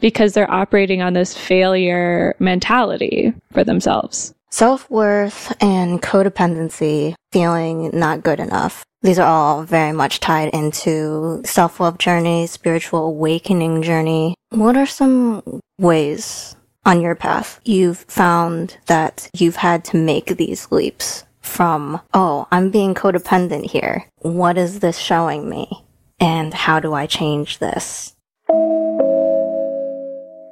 because 0.00 0.32
they're 0.32 0.50
operating 0.50 1.02
on 1.02 1.12
this 1.12 1.36
failure 1.36 2.34
mentality 2.38 3.32
for 3.52 3.64
themselves. 3.64 4.34
Self 4.50 4.90
worth 4.90 5.54
and 5.62 6.02
codependency, 6.02 7.14
feeling 7.30 7.90
not 7.92 8.24
good 8.24 8.40
enough. 8.40 8.84
These 9.02 9.18
are 9.18 9.26
all 9.26 9.62
very 9.62 9.92
much 9.92 10.18
tied 10.20 10.52
into 10.52 11.40
self 11.44 11.78
love 11.78 11.98
journey, 11.98 12.46
spiritual 12.46 13.04
awakening 13.04 13.82
journey. 13.82 14.34
What 14.50 14.76
are 14.76 14.86
some 14.86 15.60
ways 15.78 16.56
on 16.84 17.00
your 17.00 17.14
path, 17.14 17.60
you've 17.64 17.98
found 17.98 18.76
that 18.86 19.30
you've 19.34 19.56
had 19.56 19.84
to 19.86 19.96
make 19.96 20.36
these 20.36 20.70
leaps 20.70 21.24
from, 21.40 22.00
oh, 22.14 22.46
I'm 22.50 22.70
being 22.70 22.94
codependent 22.94 23.70
here. 23.70 24.06
What 24.18 24.58
is 24.58 24.80
this 24.80 24.98
showing 24.98 25.48
me? 25.48 25.84
And 26.18 26.52
how 26.52 26.80
do 26.80 26.92
I 26.92 27.06
change 27.06 27.58
this? 27.58 28.14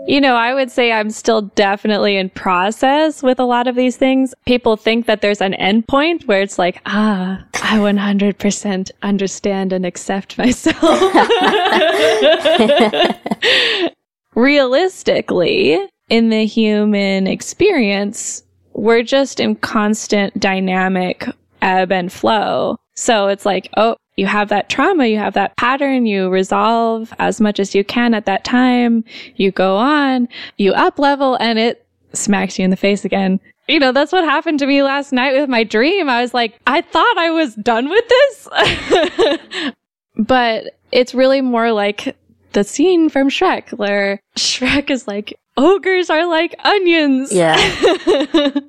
You 0.06 0.22
know, 0.22 0.36
I 0.36 0.54
would 0.54 0.70
say 0.70 0.92
I'm 0.92 1.10
still 1.10 1.42
definitely 1.42 2.18
in 2.18 2.30
process 2.30 3.24
with 3.24 3.40
a 3.40 3.44
lot 3.44 3.68
of 3.68 3.76
these 3.76 3.98
things. 3.98 4.36
People 4.46 4.78
think 4.78 5.08
that 5.08 5.22
there's 5.22 5.42
an 5.42 5.54
endpoint 5.54 6.28
where 6.28 6.44
it's 6.44 6.60
like, 6.60 6.84
ah, 6.86 7.44
I 7.56 7.80
100% 7.80 8.92
understand 9.02 9.74
and 9.74 9.88
accept 9.88 10.38
myself. 10.38 10.78
Realistically, 14.36 15.80
in 16.10 16.30
the 16.30 16.46
human 16.46 17.26
experience, 17.26 18.44
we're 18.74 19.02
just 19.02 19.40
in 19.40 19.56
constant 19.56 20.40
dynamic 20.40 21.28
ebb 21.64 21.92
and 21.92 22.14
flow. 22.14 22.78
So 22.96 23.28
it's 23.28 23.46
like, 23.46 23.70
oh, 23.78 23.96
you 24.16 24.28
have 24.28 24.50
that 24.50 24.70
trauma, 24.70 25.08
you 25.08 25.18
have 25.18 25.34
that 25.34 25.56
pattern, 25.58 26.06
you 26.06 26.30
resolve 26.30 27.14
as 27.20 27.42
much 27.42 27.60
as 27.60 27.74
you 27.74 27.84
can 27.84 28.14
at 28.14 28.26
that 28.26 28.44
time, 28.44 29.04
you 29.36 29.52
go 29.52 29.78
on, 29.78 30.28
you 30.58 30.72
up 30.74 31.00
level, 31.00 31.36
and 31.36 31.58
it 31.58 31.86
smacks 32.14 32.60
you 32.60 32.66
in 32.66 32.72
the 32.72 32.78
face 32.78 33.04
again. 33.04 33.40
You 33.68 33.80
know, 33.80 33.92
that's 33.92 34.12
what 34.12 34.24
happened 34.24 34.60
to 34.60 34.68
me 34.68 34.84
last 34.84 35.14
night 35.14 35.34
with 35.34 35.50
my 35.50 35.64
dream. 35.64 36.10
I 36.10 36.22
was 36.22 36.34
like, 36.34 36.60
I 36.68 36.82
thought 36.82 37.18
I 37.18 37.32
was 37.32 37.56
done 37.56 37.90
with 37.90 38.06
this. 38.10 39.74
but 40.18 40.78
it's 40.92 41.16
really 41.16 41.42
more 41.42 41.72
like 41.72 42.16
the 42.52 42.64
scene 42.64 43.10
from 43.10 43.30
Shrek 43.30 43.72
where 43.72 44.20
Shrek 44.38 44.90
is 44.90 45.08
like, 45.08 45.34
ogres 45.56 46.10
are 46.10 46.28
like 46.28 46.56
onions. 46.64 47.32
Yeah. 47.32 47.56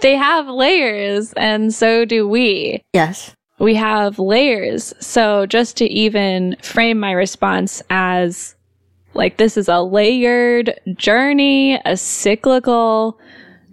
they 0.00 0.16
have 0.16 0.46
layers 0.46 1.32
and 1.34 1.74
so 1.74 2.04
do 2.04 2.28
we. 2.28 2.82
yes. 2.92 3.33
We 3.58 3.74
have 3.76 4.18
layers. 4.18 4.92
So 5.00 5.46
just 5.46 5.76
to 5.78 5.86
even 5.86 6.56
frame 6.62 6.98
my 6.98 7.12
response 7.12 7.82
as 7.90 8.54
like 9.14 9.36
this 9.36 9.56
is 9.56 9.68
a 9.68 9.80
layered 9.80 10.78
journey, 10.96 11.80
a 11.84 11.96
cyclical 11.96 13.18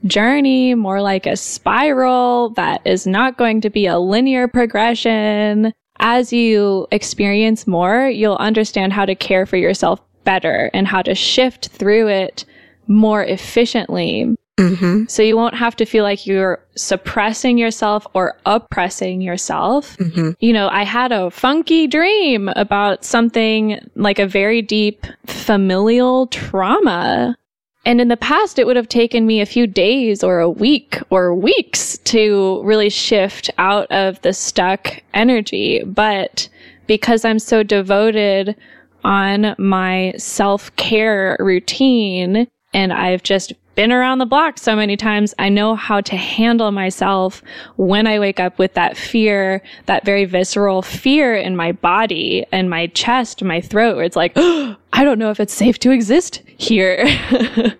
journey, 0.06 0.76
more 0.76 1.02
like 1.02 1.26
a 1.26 1.36
spiral 1.36 2.50
that 2.52 2.82
is 2.86 3.08
not 3.08 3.38
going 3.38 3.62
to 3.62 3.70
be 3.70 3.88
a 3.88 4.00
linear 4.00 4.48
progression. 4.48 5.74
As 6.00 6.32
you 6.32 6.88
experience 6.92 7.68
more, 7.68 8.08
you'll 8.08 8.36
understand 8.38 8.94
how 8.94 9.06
to 9.06 9.16
care 9.16 9.46
for 9.46 9.58
yourself 9.58 10.00
better 10.24 10.70
and 10.74 10.88
how 10.88 11.02
to 11.02 11.16
shift 11.16 11.70
through 11.70 12.08
it 12.08 12.46
more 12.88 13.24
efficiently. 13.24 14.36
Mm-hmm. 14.58 15.06
So 15.08 15.24
you 15.24 15.36
won't 15.36 15.56
have 15.56 15.76
to 15.78 15.86
feel 15.86 16.04
like 16.04 16.28
you're 16.28 16.64
suppressing 16.76 17.58
yourself 17.58 18.06
or 18.14 18.38
oppressing 18.46 19.22
yourself. 19.22 19.98
Mm-hmm. 19.98 20.32
You 20.40 20.54
know, 20.54 20.70
I 20.70 20.84
had 20.84 21.12
a 21.12 21.32
funky 21.32 21.88
dream 21.88 22.50
about 22.56 23.04
something 23.04 23.80
like 23.96 24.20
a 24.20 24.28
very 24.28 24.62
deep 24.62 25.06
familial 25.26 26.28
trauma. 26.28 27.36
And 27.84 28.00
in 28.00 28.10
the 28.10 28.18
past, 28.18 28.60
it 28.60 28.68
would 28.68 28.76
have 28.76 28.90
taken 28.90 29.26
me 29.26 29.42
a 29.42 29.46
few 29.46 29.66
days 29.66 30.24
or 30.24 30.40
a 30.40 30.50
week 30.50 31.00
or 31.10 31.34
weeks 31.34 31.98
to 32.00 32.62
really 32.64 32.90
shift 32.90 33.50
out 33.58 33.92
of 33.92 34.22
the 34.22 34.34
stuck 34.34 35.02
energy. 35.16 35.84
But 35.84 36.48
because 36.86 37.26
I'm 37.26 37.40
so 37.40 37.64
devoted 37.64 38.56
on 39.04 39.56
my 39.58 40.14
self 40.18 40.76
care 40.76 41.36
routine 41.40 42.48
and 42.74 42.94
I've 42.94 43.24
just 43.24 43.54
been 43.76 43.92
around 43.92 44.20
the 44.20 44.26
block 44.26 44.58
so 44.58 44.76
many 44.76 44.98
times, 44.98 45.34
I 45.40 45.50
know 45.50 45.76
how 45.76 46.02
to 46.02 46.16
handle 46.16 46.72
myself 46.72 47.42
when 47.78 48.08
I 48.08 48.20
wake 48.20 48.40
up 48.40 48.60
with 48.60 48.74
that 48.74 48.98
fear, 48.98 49.62
that 49.86 50.06
very 50.06 50.26
visceral 50.26 50.82
fear 50.82 51.36
in 51.36 51.56
my 51.56 51.72
body 51.72 52.46
and 52.52 52.70
my 52.70 52.88
chest, 52.88 53.44
my 53.44 53.62
throat, 53.62 53.96
where 53.96 54.06
it's 54.06 54.16
like, 54.16 54.34
oh, 54.36 54.76
I 54.94 55.04
don't 55.04 55.20
know 55.20 55.32
if 55.32 55.40
it's 55.40 55.54
safe 55.54 55.80
to 55.80 55.92
exist 55.92 56.42
here. 56.58 56.98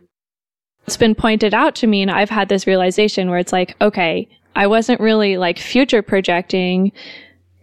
it's 0.88 0.98
been 0.98 1.16
pointed 1.16 1.54
out 1.54 1.76
to 1.76 1.88
me, 1.88 2.02
and 2.02 2.10
I've 2.10 2.30
had 2.30 2.50
this 2.50 2.66
realization 2.66 3.30
where 3.30 3.40
it's 3.40 3.54
like, 3.54 3.76
okay, 3.82 4.30
I 4.56 4.68
wasn't 4.68 5.02
really 5.02 5.38
like 5.38 5.60
future 5.60 6.02
projecting. 6.02 6.92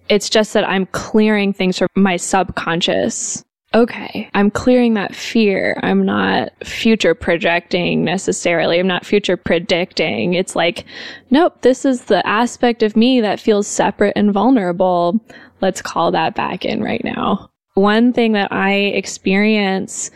It's 0.09 0.29
just 0.29 0.53
that 0.53 0.69
I'm 0.69 0.87
clearing 0.87 1.53
things 1.53 1.79
from 1.79 1.89
my 1.97 2.17
subconscious. 2.17 3.45
Okay, 3.75 4.31
I'm 4.33 4.51
clearing 4.51 4.95
that 4.95 5.15
fear. 5.15 5.79
I'm 5.83 6.07
not 6.07 6.53
future 6.65 7.15
projecting 7.15 8.03
necessarily. 8.03 8.79
I'm 8.79 8.87
not 8.87 9.05
future 9.05 9.37
predicting. 9.37 10.35
It's 10.35 10.57
like, 10.57 10.85
nope, 11.31 11.61
this 11.61 11.85
is 11.85 12.05
the 12.05 12.27
aspect 12.27 12.83
of 12.83 12.97
me 12.97 13.21
that 13.21 13.41
feels 13.41 13.67
separate 13.67 14.15
and 14.17 14.33
vulnerable. 14.33 15.21
Let's 15.61 15.83
call 15.83 16.11
that 16.13 16.35
back 16.35 16.65
in 16.65 16.83
right 16.83 17.05
now. 17.05 17.51
One 17.75 18.13
thing 18.13 18.33
that 18.33 18.51
I 18.51 18.73
experience 18.73 20.11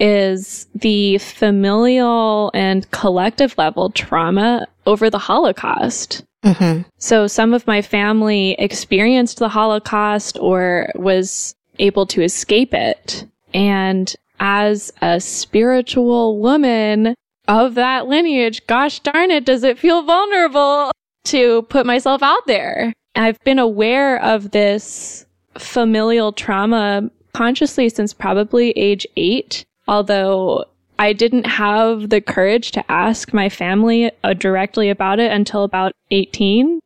is 0.00 0.66
the 0.74 1.18
familial 1.18 2.50
and 2.52 2.90
collective 2.90 3.56
level 3.56 3.90
trauma 3.90 4.66
over 4.86 5.08
the 5.08 5.18
Holocaust. 5.18 6.24
Mm-hmm. 6.44 6.82
So 6.98 7.26
some 7.26 7.54
of 7.54 7.66
my 7.66 7.80
family 7.80 8.56
experienced 8.58 9.38
the 9.38 9.48
Holocaust 9.48 10.36
or 10.40 10.90
was 10.94 11.54
able 11.78 12.06
to 12.06 12.22
escape 12.22 12.74
it. 12.74 13.24
And 13.54 14.14
as 14.40 14.92
a 15.02 15.20
spiritual 15.20 16.38
woman 16.38 17.14
of 17.46 17.74
that 17.74 18.06
lineage, 18.06 18.66
gosh 18.66 19.00
darn 19.00 19.30
it, 19.30 19.44
does 19.44 19.64
it 19.64 19.78
feel 19.78 20.02
vulnerable 20.02 20.90
to 21.24 21.62
put 21.62 21.86
myself 21.86 22.22
out 22.22 22.46
there? 22.46 22.92
I've 23.16 23.42
been 23.44 23.58
aware 23.58 24.22
of 24.22 24.50
this 24.52 25.26
familial 25.56 26.32
trauma 26.32 27.10
consciously 27.32 27.88
since 27.88 28.12
probably 28.12 28.70
age 28.72 29.06
eight, 29.16 29.64
although 29.88 30.64
I 30.98 31.12
didn't 31.12 31.46
have 31.46 32.10
the 32.10 32.20
courage 32.20 32.72
to 32.72 32.90
ask 32.90 33.32
my 33.32 33.48
family 33.48 34.10
uh, 34.24 34.34
directly 34.34 34.90
about 34.90 35.20
it 35.20 35.30
until 35.30 35.64
about 35.64 35.92
18 36.10 36.80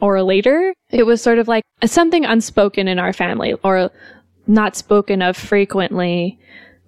or 0.00 0.22
later. 0.22 0.74
It 0.90 1.04
was 1.04 1.22
sort 1.22 1.38
of 1.38 1.48
like 1.48 1.64
something 1.84 2.24
unspoken 2.24 2.86
in 2.86 2.98
our 2.98 3.12
family 3.12 3.54
or 3.64 3.90
not 4.46 4.76
spoken 4.76 5.22
of 5.22 5.36
frequently, 5.36 6.38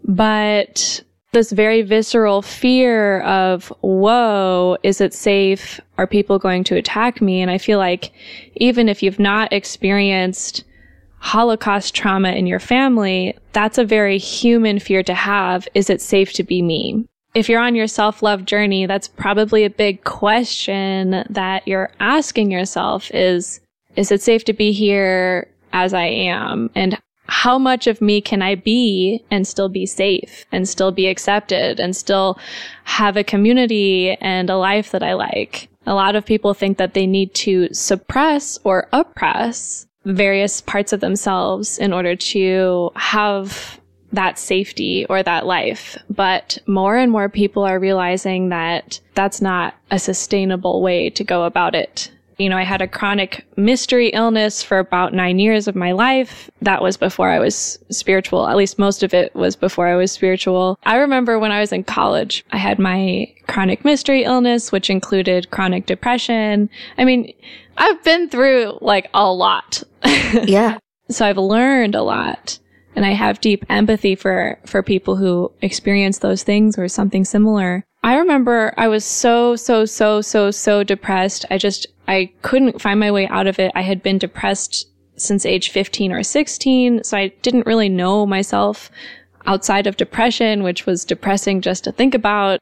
but 0.05 1.03
this 1.33 1.53
very 1.53 1.83
visceral 1.83 2.41
fear 2.43 3.21
of, 3.21 3.69
whoa, 3.81 4.79
is 4.83 5.01
it 5.01 5.13
safe? 5.13 5.81
Are 5.99 6.07
people 6.07 6.39
going 6.39 6.65
to 6.65 6.77
attack 6.77 7.21
me? 7.21 7.43
And 7.43 7.51
I 7.51 7.59
feel 7.59 7.79
like 7.79 8.13
even 8.57 8.89
if 8.89 9.03
you've 9.03 9.19
not 9.19 9.53
experienced 9.53 10.65
Holocaust 11.19 11.95
trauma 11.95 12.31
in 12.31 12.47
your 12.47 12.61
family, 12.61 13.37
that's 13.53 13.79
a 13.79 13.85
very 13.85 14.19
human 14.19 14.79
fear 14.79 15.03
to 15.03 15.15
have. 15.15 15.69
Is 15.75 15.91
it 15.91 16.01
safe 16.01 16.33
to 16.35 16.43
be 16.43 16.63
me? 16.63 17.07
If 17.35 17.49
you're 17.49 17.61
on 17.61 17.75
your 17.75 17.89
self 17.89 18.23
love 18.23 18.45
journey, 18.47 18.87
that's 18.87 19.09
probably 19.09 19.65
a 19.65 19.71
big 19.71 20.05
question 20.05 21.25
that 21.29 21.67
you're 21.69 21.91
asking 22.01 22.51
yourself 22.51 23.11
is, 23.13 23.61
is 23.97 24.11
it 24.11 24.23
safe 24.23 24.45
to 24.45 24.53
be 24.53 24.73
here 24.73 25.47
as 25.73 25.93
I 25.93 26.07
am? 26.07 26.71
And 26.75 26.99
how 27.29 27.59
much 27.59 27.87
of 27.87 28.01
me 28.01 28.21
can 28.21 28.43
I 28.43 28.55
be 28.55 29.25
and 29.31 29.47
still 29.47 29.69
be 29.69 29.87
safe 29.87 30.47
and 30.51 30.69
still 30.69 30.91
be 30.91 31.07
accepted 31.07 31.79
and 31.79 31.95
still 31.95 32.39
have 32.85 33.17
a 33.17 33.25
community 33.25 34.17
and 34.21 34.51
a 34.51 34.57
life 34.57 34.91
that 34.91 35.03
I 35.03 35.13
like? 35.13 35.69
A 35.87 35.95
lot 35.95 36.17
of 36.17 36.27
people 36.27 36.55
think 36.55 36.79
that 36.79 36.95
they 36.95 37.07
need 37.07 37.35
to 37.35 37.73
suppress 37.73 38.59
or 38.65 38.89
oppress 38.93 39.87
various 40.05 40.61
parts 40.61 40.93
of 40.93 41.01
themselves 41.01 41.79
in 41.79 41.93
order 41.93 42.17
to 42.17 42.91
have 42.97 43.79
that 44.13 44.39
safety 44.39 45.05
or 45.07 45.23
that 45.23 45.47
life. 45.47 45.99
But 46.09 46.59
more 46.67 46.97
and 46.97 47.13
more 47.13 47.29
people 47.29 47.63
are 47.65 47.79
realizing 47.79 48.49
that 48.49 49.01
that's 49.15 49.43
not 49.43 49.75
a 49.91 49.99
sustainable 49.99 50.81
way 50.81 51.11
to 51.11 51.25
go 51.25 51.45
about 51.45 51.75
it. 51.75 52.11
You 52.39 52.49
know, 52.49 52.57
I 52.57 52.63
had 52.63 52.81
a 52.81 52.87
chronic 52.89 53.45
mystery 53.57 54.09
illness 54.11 54.63
for 54.63 54.79
about 54.79 55.13
nine 55.13 55.41
years 55.41 55.67
of 55.67 55.75
my 55.75 55.91
life. 55.93 56.49
That 56.63 56.83
was 56.83 56.97
before 56.97 57.29
I 57.31 57.41
was 57.41 57.79
spiritual. 57.91 58.47
At 58.47 58.57
least 58.57 58.79
most 58.79 59.03
of 59.03 59.13
it 59.13 59.35
was 59.35 59.57
before 59.57 59.89
I 59.89 59.97
was 59.97 60.13
spiritual. 60.13 60.79
I 60.85 60.97
remember 60.97 61.39
when 61.39 61.51
I 61.51 61.59
was 61.59 61.73
in 61.73 61.83
college, 61.83 62.45
I 62.53 62.57
had 62.59 62.79
my 62.79 63.33
chronic 63.49 63.85
mystery 63.85 64.23
illness, 64.23 64.71
which 64.71 64.89
included 64.89 65.51
chronic 65.51 65.87
depression. 65.87 66.71
I 66.97 67.05
mean, 67.05 67.33
I've 67.77 68.03
been 68.05 68.29
through 68.29 68.79
like 68.81 69.11
a 69.15 69.31
lot. 69.33 69.83
Yeah. 70.45 70.79
so 71.11 71.27
I've 71.27 71.39
learned 71.39 71.95
a 71.95 72.03
lot 72.03 72.59
and 72.95 73.07
I 73.07 73.13
have 73.13 73.41
deep 73.41 73.65
empathy 73.71 74.15
for, 74.15 74.59
for 74.67 74.83
people 74.83 75.17
who 75.17 75.51
experience 75.63 76.19
those 76.19 76.43
things 76.43 76.79
or 76.79 76.87
something 76.89 77.25
similar. 77.25 77.85
I 78.03 78.17
remember 78.17 78.73
I 78.77 78.89
was 78.89 79.05
so, 79.05 79.57
so, 79.57 79.85
so, 79.85 80.21
so, 80.21 80.51
so 80.51 80.85
depressed. 80.85 81.45
I 81.51 81.59
just, 81.59 81.87
I 82.07 82.33
couldn't 82.43 82.81
find 82.81 83.01
my 83.01 83.11
way 83.11 83.27
out 83.29 83.47
of 83.47 83.59
it. 83.59 83.73
I 83.75 83.83
had 83.83 84.03
been 84.03 84.19
depressed 84.19 84.89
since 85.17 85.45
age 85.45 85.71
15 85.71 86.13
or 86.13 86.23
16. 86.23 87.05
So 87.05 87.17
I 87.17 87.29
didn't 87.43 87.67
really 87.67 87.89
know 87.89 88.25
myself 88.25 88.91
outside 89.47 89.87
of 89.87 89.97
depression, 89.97 90.63
which 90.63 90.87
was 90.87 91.05
depressing 91.05 91.61
just 91.61 91.85
to 91.85 91.93
think 91.93 92.15
about. 92.15 92.61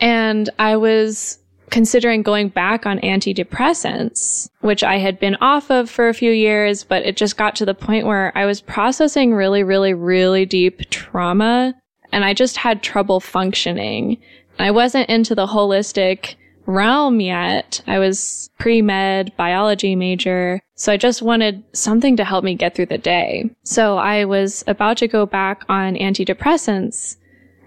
And 0.00 0.50
I 0.58 0.76
was 0.76 1.38
considering 1.70 2.22
going 2.22 2.48
back 2.48 2.86
on 2.86 3.00
antidepressants, 3.00 4.48
which 4.60 4.84
I 4.84 4.98
had 4.98 5.18
been 5.18 5.36
off 5.36 5.70
of 5.70 5.90
for 5.90 6.08
a 6.08 6.14
few 6.14 6.30
years, 6.30 6.84
but 6.84 7.04
it 7.04 7.16
just 7.16 7.36
got 7.36 7.56
to 7.56 7.64
the 7.64 7.74
point 7.74 8.06
where 8.06 8.30
I 8.36 8.44
was 8.44 8.60
processing 8.60 9.34
really, 9.34 9.62
really, 9.62 9.94
really 9.94 10.44
deep 10.44 10.88
trauma 10.90 11.74
and 12.12 12.24
I 12.24 12.34
just 12.34 12.56
had 12.56 12.82
trouble 12.82 13.20
functioning. 13.20 14.18
I 14.58 14.70
wasn't 14.70 15.08
into 15.08 15.34
the 15.34 15.46
holistic 15.46 16.36
realm 16.66 17.20
yet. 17.20 17.80
I 17.86 17.98
was 17.98 18.50
pre-med 18.58 19.36
biology 19.36 19.94
major. 19.94 20.60
So 20.74 20.92
I 20.92 20.96
just 20.96 21.22
wanted 21.22 21.62
something 21.72 22.16
to 22.16 22.24
help 22.24 22.44
me 22.44 22.54
get 22.54 22.74
through 22.74 22.86
the 22.86 22.98
day. 22.98 23.50
So 23.62 23.98
I 23.98 24.24
was 24.24 24.64
about 24.66 24.96
to 24.98 25.08
go 25.08 25.26
back 25.26 25.64
on 25.68 25.94
antidepressants 25.94 27.16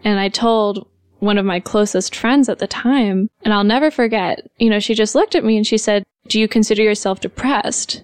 and 0.03 0.19
I 0.19 0.29
told 0.29 0.87
one 1.19 1.37
of 1.37 1.45
my 1.45 1.59
closest 1.59 2.15
friends 2.15 2.47
at 2.47 2.59
the 2.59 2.67
time, 2.67 3.29
and 3.43 3.53
I'll 3.53 3.65
never 3.65 3.91
forget, 3.91 4.49
you 4.57 4.69
know, 4.69 4.79
she 4.79 4.93
just 4.93 5.15
looked 5.15 5.35
at 5.35 5.43
me 5.43 5.57
and 5.57 5.67
she 5.67 5.77
said, 5.77 6.05
do 6.27 6.39
you 6.39 6.47
consider 6.47 6.81
yourself 6.81 7.19
depressed? 7.19 8.03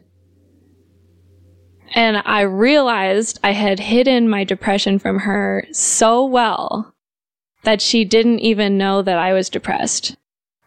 And 1.93 2.21
I 2.25 2.41
realized 2.41 3.39
I 3.41 3.51
had 3.51 3.79
hidden 3.79 4.27
my 4.27 4.43
depression 4.43 4.99
from 4.99 5.19
her 5.19 5.65
so 5.71 6.25
well 6.25 6.94
that 7.65 7.81
she 7.81 8.05
didn't 8.05 8.39
even 8.39 8.77
know 8.77 9.01
that 9.01 9.17
I 9.17 9.33
was 9.33 9.49
depressed. 9.49 10.15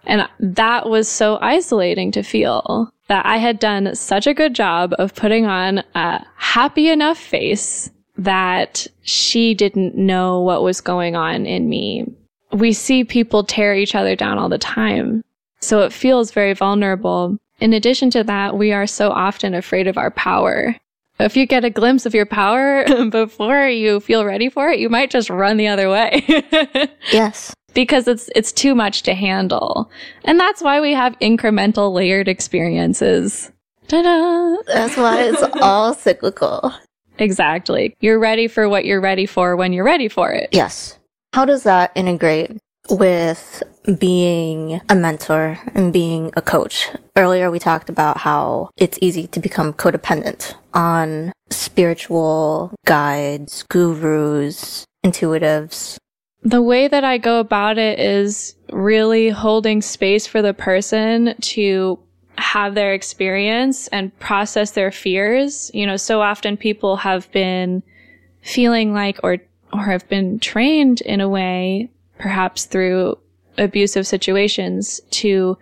And 0.04 0.28
that 0.38 0.88
was 0.88 1.08
so 1.08 1.38
isolating 1.40 2.12
to 2.12 2.22
feel 2.22 2.92
that 3.08 3.26
I 3.26 3.38
had 3.38 3.58
done 3.58 3.94
such 3.94 4.26
a 4.26 4.34
good 4.34 4.54
job 4.54 4.94
of 4.98 5.14
putting 5.14 5.46
on 5.46 5.82
a 5.94 6.24
happy 6.36 6.88
enough 6.88 7.18
face 7.18 7.90
that 8.16 8.86
she 9.02 9.54
didn't 9.54 9.96
know 9.96 10.40
what 10.40 10.62
was 10.62 10.80
going 10.80 11.16
on 11.16 11.46
in 11.46 11.68
me. 11.68 12.04
We 12.52 12.72
see 12.72 13.04
people 13.04 13.44
tear 13.44 13.74
each 13.74 13.94
other 13.94 14.16
down 14.16 14.38
all 14.38 14.48
the 14.48 14.58
time. 14.58 15.22
So 15.60 15.80
it 15.82 15.92
feels 15.92 16.30
very 16.30 16.52
vulnerable. 16.54 17.36
In 17.60 17.72
addition 17.72 18.10
to 18.10 18.24
that, 18.24 18.56
we 18.56 18.72
are 18.72 18.86
so 18.86 19.10
often 19.10 19.54
afraid 19.54 19.86
of 19.86 19.98
our 19.98 20.10
power. 20.10 20.76
If 21.20 21.36
you 21.36 21.46
get 21.46 21.64
a 21.64 21.70
glimpse 21.70 22.06
of 22.06 22.14
your 22.14 22.26
power 22.26 22.84
before 23.10 23.66
you 23.66 24.00
feel 24.00 24.24
ready 24.24 24.48
for 24.48 24.68
it, 24.68 24.78
you 24.78 24.88
might 24.88 25.10
just 25.10 25.30
run 25.30 25.56
the 25.56 25.68
other 25.68 25.90
way. 25.90 26.24
yes. 27.12 27.54
Because 27.74 28.08
it's 28.08 28.30
it's 28.34 28.52
too 28.52 28.74
much 28.74 29.02
to 29.02 29.14
handle. 29.14 29.90
And 30.24 30.38
that's 30.38 30.62
why 30.62 30.80
we 30.80 30.92
have 30.94 31.18
incremental 31.18 31.92
layered 31.92 32.28
experiences. 32.28 33.50
Ta-da! 33.88 34.62
That's 34.66 34.96
why 34.96 35.22
it's 35.22 35.42
all 35.60 35.94
cyclical. 35.94 36.72
Exactly. 37.18 37.96
You're 38.00 38.18
ready 38.18 38.46
for 38.46 38.68
what 38.68 38.84
you're 38.84 39.00
ready 39.00 39.26
for 39.26 39.56
when 39.56 39.72
you're 39.72 39.84
ready 39.84 40.08
for 40.08 40.30
it. 40.30 40.50
Yes. 40.52 40.98
How 41.34 41.44
does 41.44 41.64
that 41.64 41.92
integrate 41.94 42.58
with 42.90 43.62
being 43.98 44.80
a 44.88 44.94
mentor 44.94 45.58
and 45.74 45.92
being 45.92 46.32
a 46.36 46.42
coach? 46.42 46.88
Earlier, 47.16 47.50
we 47.50 47.58
talked 47.58 47.88
about 47.88 48.18
how 48.18 48.70
it's 48.76 48.98
easy 49.00 49.26
to 49.28 49.40
become 49.40 49.72
codependent 49.72 50.54
on 50.74 51.32
spiritual 51.50 52.74
guides, 52.84 53.64
gurus, 53.68 54.84
intuitives. 55.04 55.98
The 56.42 56.62
way 56.62 56.88
that 56.88 57.04
I 57.04 57.18
go 57.18 57.40
about 57.40 57.78
it 57.78 57.98
is 57.98 58.54
really 58.70 59.28
holding 59.28 59.82
space 59.82 60.26
for 60.26 60.40
the 60.40 60.54
person 60.54 61.34
to 61.40 61.98
have 62.36 62.74
their 62.74 62.94
experience 62.94 63.88
and 63.88 64.16
process 64.20 64.70
their 64.70 64.92
fears. 64.92 65.70
You 65.74 65.86
know, 65.86 65.96
so 65.96 66.20
often 66.20 66.56
people 66.56 66.96
have 66.96 67.30
been 67.32 67.82
feeling 68.42 68.94
like 68.94 69.18
or 69.22 69.38
or 69.72 69.82
have 69.82 70.08
been 70.08 70.38
trained 70.38 71.00
in 71.02 71.20
a 71.20 71.28
way, 71.28 71.90
perhaps 72.18 72.64
through 72.64 73.18
abusive 73.56 74.06
situations, 74.06 75.00
to 75.10 75.58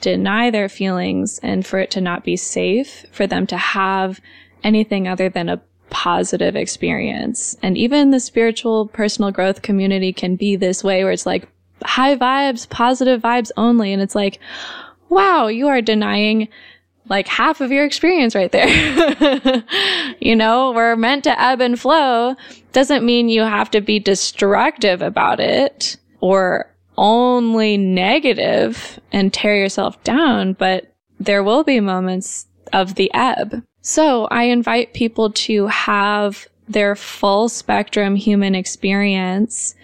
deny 0.00 0.50
their 0.50 0.68
feelings 0.68 1.38
and 1.42 1.66
for 1.66 1.78
it 1.78 1.90
to 1.90 2.00
not 2.00 2.24
be 2.24 2.36
safe 2.36 3.04
for 3.10 3.26
them 3.26 3.46
to 3.46 3.56
have 3.56 4.20
anything 4.64 5.06
other 5.06 5.28
than 5.28 5.48
a 5.48 5.60
positive 5.90 6.56
experience. 6.56 7.56
And 7.62 7.76
even 7.76 8.10
the 8.10 8.20
spiritual 8.20 8.86
personal 8.86 9.30
growth 9.30 9.62
community 9.62 10.12
can 10.12 10.36
be 10.36 10.56
this 10.56 10.82
way 10.82 11.02
where 11.02 11.12
it's 11.12 11.26
like 11.26 11.48
high 11.84 12.16
vibes, 12.16 12.68
positive 12.68 13.20
vibes 13.20 13.50
only. 13.56 13.92
And 13.92 14.00
it's 14.00 14.14
like, 14.14 14.38
wow, 15.08 15.48
you 15.48 15.68
are 15.68 15.82
denying 15.82 16.48
like 17.08 17.26
half 17.26 17.60
of 17.60 17.72
your 17.72 17.84
experience 17.84 18.34
right 18.34 18.52
there. 18.52 19.64
you 20.20 20.36
know, 20.36 20.70
we're 20.72 20.96
meant 20.96 21.24
to 21.24 21.42
ebb 21.42 21.60
and 21.60 21.78
flow. 21.78 22.36
Doesn't 22.72 23.04
mean 23.04 23.28
you 23.28 23.42
have 23.42 23.70
to 23.72 23.80
be 23.80 23.98
destructive 23.98 25.02
about 25.02 25.40
it 25.40 25.96
or 26.20 26.70
only 26.96 27.76
negative 27.76 29.00
and 29.12 29.32
tear 29.32 29.56
yourself 29.56 30.02
down, 30.04 30.52
but 30.54 30.92
there 31.18 31.42
will 31.42 31.64
be 31.64 31.80
moments 31.80 32.46
of 32.72 32.94
the 32.94 33.10
ebb. 33.14 33.62
So 33.82 34.26
I 34.26 34.44
invite 34.44 34.94
people 34.94 35.30
to 35.32 35.66
have 35.68 36.46
their 36.68 36.94
full 36.94 37.48
spectrum 37.48 38.14
human 38.14 38.54
experience. 38.54 39.74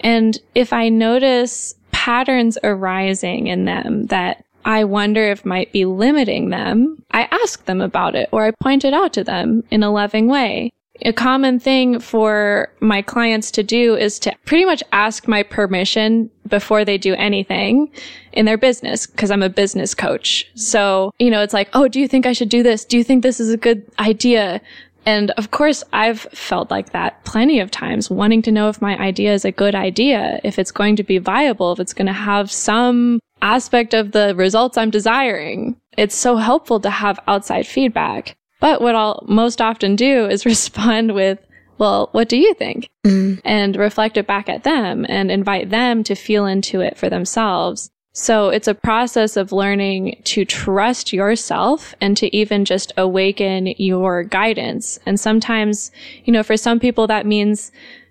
And 0.00 0.38
if 0.54 0.72
I 0.72 0.88
notice 0.88 1.74
patterns 1.92 2.56
arising 2.62 3.48
in 3.48 3.64
them 3.64 4.06
that 4.06 4.44
I 4.64 4.84
wonder 4.84 5.24
if 5.24 5.44
might 5.44 5.72
be 5.72 5.84
limiting 5.84 6.50
them, 6.50 7.02
I 7.10 7.28
ask 7.30 7.64
them 7.64 7.80
about 7.80 8.14
it 8.14 8.28
or 8.32 8.44
I 8.44 8.52
point 8.62 8.84
it 8.84 8.94
out 8.94 9.12
to 9.14 9.24
them 9.24 9.64
in 9.70 9.82
a 9.82 9.90
loving 9.90 10.28
way. 10.28 10.70
A 11.02 11.12
common 11.12 11.58
thing 11.58 11.98
for 11.98 12.72
my 12.80 13.00
clients 13.02 13.50
to 13.52 13.62
do 13.62 13.96
is 13.96 14.18
to 14.20 14.34
pretty 14.44 14.64
much 14.64 14.82
ask 14.92 15.26
my 15.26 15.42
permission 15.42 16.30
before 16.48 16.84
they 16.84 16.98
do 16.98 17.14
anything 17.14 17.90
in 18.32 18.44
their 18.44 18.58
business 18.58 19.06
because 19.06 19.30
I'm 19.30 19.42
a 19.42 19.48
business 19.48 19.94
coach. 19.94 20.46
So, 20.54 21.12
you 21.18 21.30
know, 21.30 21.42
it's 21.42 21.54
like, 21.54 21.70
oh, 21.72 21.88
do 21.88 22.00
you 22.00 22.08
think 22.08 22.26
I 22.26 22.32
should 22.32 22.48
do 22.48 22.62
this? 22.62 22.84
Do 22.84 22.98
you 22.98 23.04
think 23.04 23.22
this 23.22 23.40
is 23.40 23.50
a 23.50 23.56
good 23.56 23.84
idea? 23.98 24.60
And 25.06 25.30
of 25.32 25.50
course, 25.50 25.82
I've 25.92 26.20
felt 26.20 26.70
like 26.70 26.90
that 26.90 27.24
plenty 27.24 27.60
of 27.60 27.70
times, 27.70 28.10
wanting 28.10 28.42
to 28.42 28.52
know 28.52 28.68
if 28.68 28.82
my 28.82 28.98
idea 28.98 29.32
is 29.32 29.44
a 29.44 29.52
good 29.52 29.74
idea, 29.74 30.40
if 30.44 30.58
it's 30.58 30.70
going 30.70 30.96
to 30.96 31.02
be 31.02 31.18
viable, 31.18 31.72
if 31.72 31.80
it's 31.80 31.94
going 31.94 32.06
to 32.06 32.12
have 32.12 32.50
some 32.50 33.20
aspect 33.42 33.94
of 33.94 34.12
the 34.12 34.34
results 34.36 34.76
I'm 34.76 34.90
desiring. 34.90 35.76
It's 35.96 36.14
so 36.14 36.36
helpful 36.36 36.80
to 36.80 36.90
have 36.90 37.18
outside 37.26 37.66
feedback. 37.66 38.36
But 38.60 38.80
what 38.80 38.94
I'll 38.94 39.24
most 39.26 39.60
often 39.60 39.96
do 39.96 40.26
is 40.26 40.46
respond 40.46 41.14
with, 41.14 41.38
well, 41.78 42.10
what 42.12 42.28
do 42.28 42.36
you 42.36 42.54
think? 42.54 42.90
Mm. 43.04 43.40
And 43.44 43.76
reflect 43.76 44.16
it 44.16 44.26
back 44.26 44.48
at 44.48 44.64
them 44.64 45.06
and 45.08 45.30
invite 45.30 45.70
them 45.70 46.04
to 46.04 46.14
feel 46.14 46.46
into 46.46 46.80
it 46.80 46.98
for 46.98 47.08
themselves. 47.08 47.90
So 48.12 48.48
it's 48.48 48.68
a 48.68 48.74
process 48.74 49.36
of 49.36 49.52
learning 49.52 50.20
to 50.24 50.44
trust 50.44 51.12
yourself 51.12 51.94
and 52.00 52.16
to 52.16 52.34
even 52.36 52.64
just 52.64 52.92
awaken 52.96 53.68
your 53.78 54.24
guidance. 54.24 54.98
And 55.06 55.18
sometimes, 55.18 55.90
you 56.24 56.32
know, 56.32 56.42
for 56.42 56.56
some 56.56 56.80
people 56.80 57.06
that 57.06 57.24
means 57.24 57.70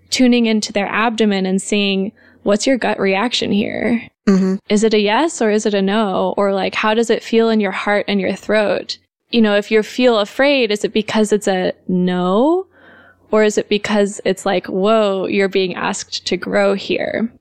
tuning 0.10 0.46
into 0.46 0.72
their 0.72 0.88
abdomen 0.88 1.46
and 1.46 1.62
seeing 1.62 2.12
what's 2.44 2.66
your 2.66 2.78
gut 2.78 3.00
reaction 3.00 3.52
here? 3.52 4.08
Mm-hmm. 4.28 4.56
Is 4.70 4.84
it 4.84 4.94
a 4.94 5.00
yes 5.00 5.42
or 5.42 5.52
is 5.52 5.66
it 5.66 5.74
a 5.74 5.82
no? 5.82 6.34
Or 6.38 6.54
like, 6.54 6.76
how 6.76 6.94
does 6.94 7.10
it 7.10 7.24
feel 7.24 7.50
in 7.50 7.60
your 7.60 7.72
heart 7.72 8.06
and 8.08 8.22
your 8.22 8.36
throat? 8.36 8.98
You 9.30 9.42
know, 9.42 9.56
if 9.56 9.70
you 9.72 9.84
feel 9.84 10.20
afraid, 10.20 10.72
is 10.72 10.84
it 10.84 10.94
because 10.94 11.32
it's 11.32 11.48
a 11.48 11.74
no? 11.88 12.66
Or 13.32 13.44
is 13.44 13.58
it 13.58 13.70
because 13.70 14.20
it's 14.26 14.46
like, 14.46 14.66
whoa, 14.68 15.28
you're 15.28 15.50
being 15.50 15.76
asked 15.76 16.26
to 16.28 16.38
grow 16.38 16.74
here? 16.74 17.32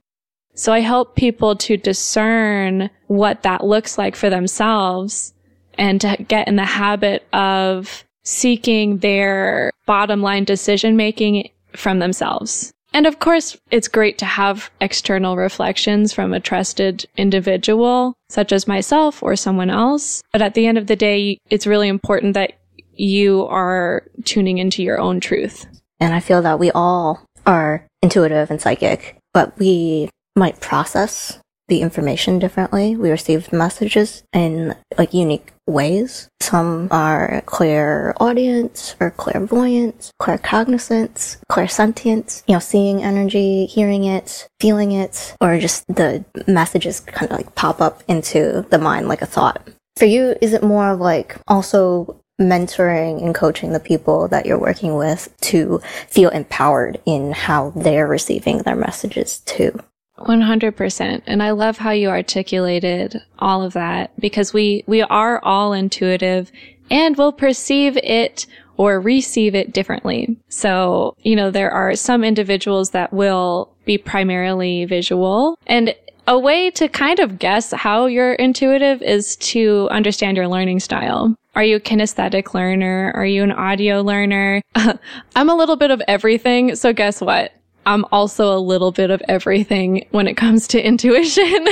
So 0.55 0.73
I 0.73 0.81
help 0.81 1.17
people 1.17 1.57
to 1.57 1.77
discern 1.77 2.91
what 3.07 3.43
that 3.43 3.65
looks 3.65 3.97
like 3.97 4.17
for 4.17 4.29
themselves 4.29 5.33
and 5.79 6.01
to 6.01 6.17
get 6.29 6.49
in 6.49 6.57
the 6.57 6.65
habit 6.65 7.27
of 7.33 8.05
seeking 8.25 8.99
their 8.99 9.71
bottom 9.87 10.21
line 10.21 10.45
decision 10.45 10.97
making 10.97 11.49
from 11.75 12.01
themselves. 12.01 12.73
And 12.93 13.07
of 13.07 13.19
course, 13.19 13.57
it's 13.71 13.89
great 13.89 14.19
to 14.19 14.25
have 14.25 14.71
external 14.81 15.37
reflections 15.37 16.13
from 16.13 16.33
a 16.33 16.41
trusted 16.41 17.07
individual, 17.17 18.15
such 18.29 18.53
as 18.53 18.67
myself 18.67 19.23
or 19.23 19.37
someone 19.37 19.71
else. 19.71 20.23
But 20.33 20.43
at 20.43 20.55
the 20.55 20.67
end 20.67 20.79
of 20.79 20.87
the 20.87 20.97
day, 20.97 21.39
it's 21.51 21.67
really 21.67 21.89
important 21.89 22.35
that 22.35 22.55
you 22.95 23.47
are 23.47 24.05
tuning 24.25 24.59
into 24.59 24.83
your 24.83 24.99
own 24.99 25.21
truth. 25.21 25.67
And 26.01 26.15
I 26.15 26.21
feel 26.21 26.43
that 26.43 26.59
we 26.59 26.71
all 26.71 27.25
are 27.47 27.87
intuitive 28.03 28.51
and 28.51 28.61
psychic, 28.61 29.17
but 29.33 29.59
we 29.59 30.11
might 30.35 30.61
process 30.61 31.41
the 31.69 31.83
information 31.83 32.39
differently. 32.39 32.97
We 32.97 33.11
receive 33.11 33.53
messages 33.53 34.23
in 34.33 34.75
like 34.97 35.13
unique 35.13 35.53
ways. 35.69 36.29
Some 36.41 36.89
are 36.91 37.43
clairaudience 37.47 38.97
or 39.01 39.11
clairvoyance, 39.11 40.13
claircognizance, 40.21 41.39
clairsentience, 41.51 42.43
you 42.47 42.55
know, 42.55 42.59
seeing 42.59 43.03
energy, 43.03 43.67
hearing 43.67 44.05
it, 44.05 44.49
feeling 44.61 44.93
it, 44.93 45.37
or 45.41 45.59
just 45.59 45.87
the 45.89 46.25
messages 46.47 47.01
kind 47.01 47.31
of 47.31 47.37
like 47.37 47.55
pop 47.55 47.81
up 47.81 48.03
into 48.09 48.67
the 48.71 48.79
mind 48.79 49.09
like 49.09 49.23
a 49.23 49.27
thought. 49.27 49.69
For 49.97 50.07
you, 50.07 50.37
is 50.41 50.53
it 50.53 50.63
more 50.63 50.91
of 50.91 51.01
like 51.01 51.37
also 51.49 52.21
mentoring 52.41 53.23
and 53.23 53.35
coaching 53.35 53.73
the 53.73 53.81
people 53.81 54.29
that 54.29 54.47
you're 54.47 54.61
working 54.61 54.95
with 54.95 55.29
to 55.41 55.81
feel 56.07 56.31
empowered 56.31 57.01
in 57.05 57.33
how 57.33 57.71
they're 57.71 58.07
receiving 58.07 58.59
their 58.59 58.77
messages 58.77 59.41
too? 59.41 59.79
100%. 60.21 61.23
And 61.27 61.43
I 61.43 61.51
love 61.51 61.79
how 61.79 61.91
you 61.91 62.09
articulated 62.09 63.23
all 63.39 63.63
of 63.63 63.73
that 63.75 64.19
because 64.21 64.53
we, 64.53 64.85
we 64.87 65.03
are 65.03 65.43
all 65.45 65.73
intuitive 65.73 66.51
and 66.91 67.17
will 67.17 67.33
perceive 67.33 67.97
it 67.99 68.47
or 68.77 69.01
receive 69.01 69.55
it 69.55 69.73
differently. 69.73 70.37
So, 70.49 71.17
you 71.23 71.37
know, 71.37 71.51
there 71.51 71.71
are 71.71 71.95
some 71.97 72.25
individuals 72.25 72.91
that 72.91 73.13
will 73.13 73.73
be 73.85 73.99
primarily 73.99 74.85
visual 74.85 75.59
and 75.67 75.95
a 76.29 76.39
way 76.39 76.71
to 76.73 76.89
kind 76.89 77.19
of 77.21 77.39
guess 77.39 77.73
how 77.73 78.05
you're 78.05 78.35
intuitive 78.35 79.01
is 79.01 79.35
to 79.37 79.89
understand 79.91 80.37
your 80.37 80.47
learning 80.47 80.79
style. 80.79 81.35
Are 81.55 81.65
you 81.65 81.77
a 81.77 81.81
kinesthetic 81.81 82.53
learner? 82.53 83.13
Are 83.17 83.25
you 83.25 83.43
an 83.43 83.51
audio 83.51 84.03
learner? 84.03 84.61
I'm 85.37 85.49
a 85.49 85.57
little 85.57 85.77
bit 85.77 85.91
of 85.91 86.03
everything. 86.07 86.77
So 86.77 86.93
guess 86.93 87.23
what? 87.23 87.53
I'm 87.89 88.05
also 88.13 88.55
a 88.55 88.61
little 88.61 88.93
bit 88.93 89.11
of 89.11 89.23
everything 89.29 90.07
when 90.11 90.29
it 90.29 90.37
comes 90.37 90.69
to 90.69 90.83
intuition. 90.87 91.67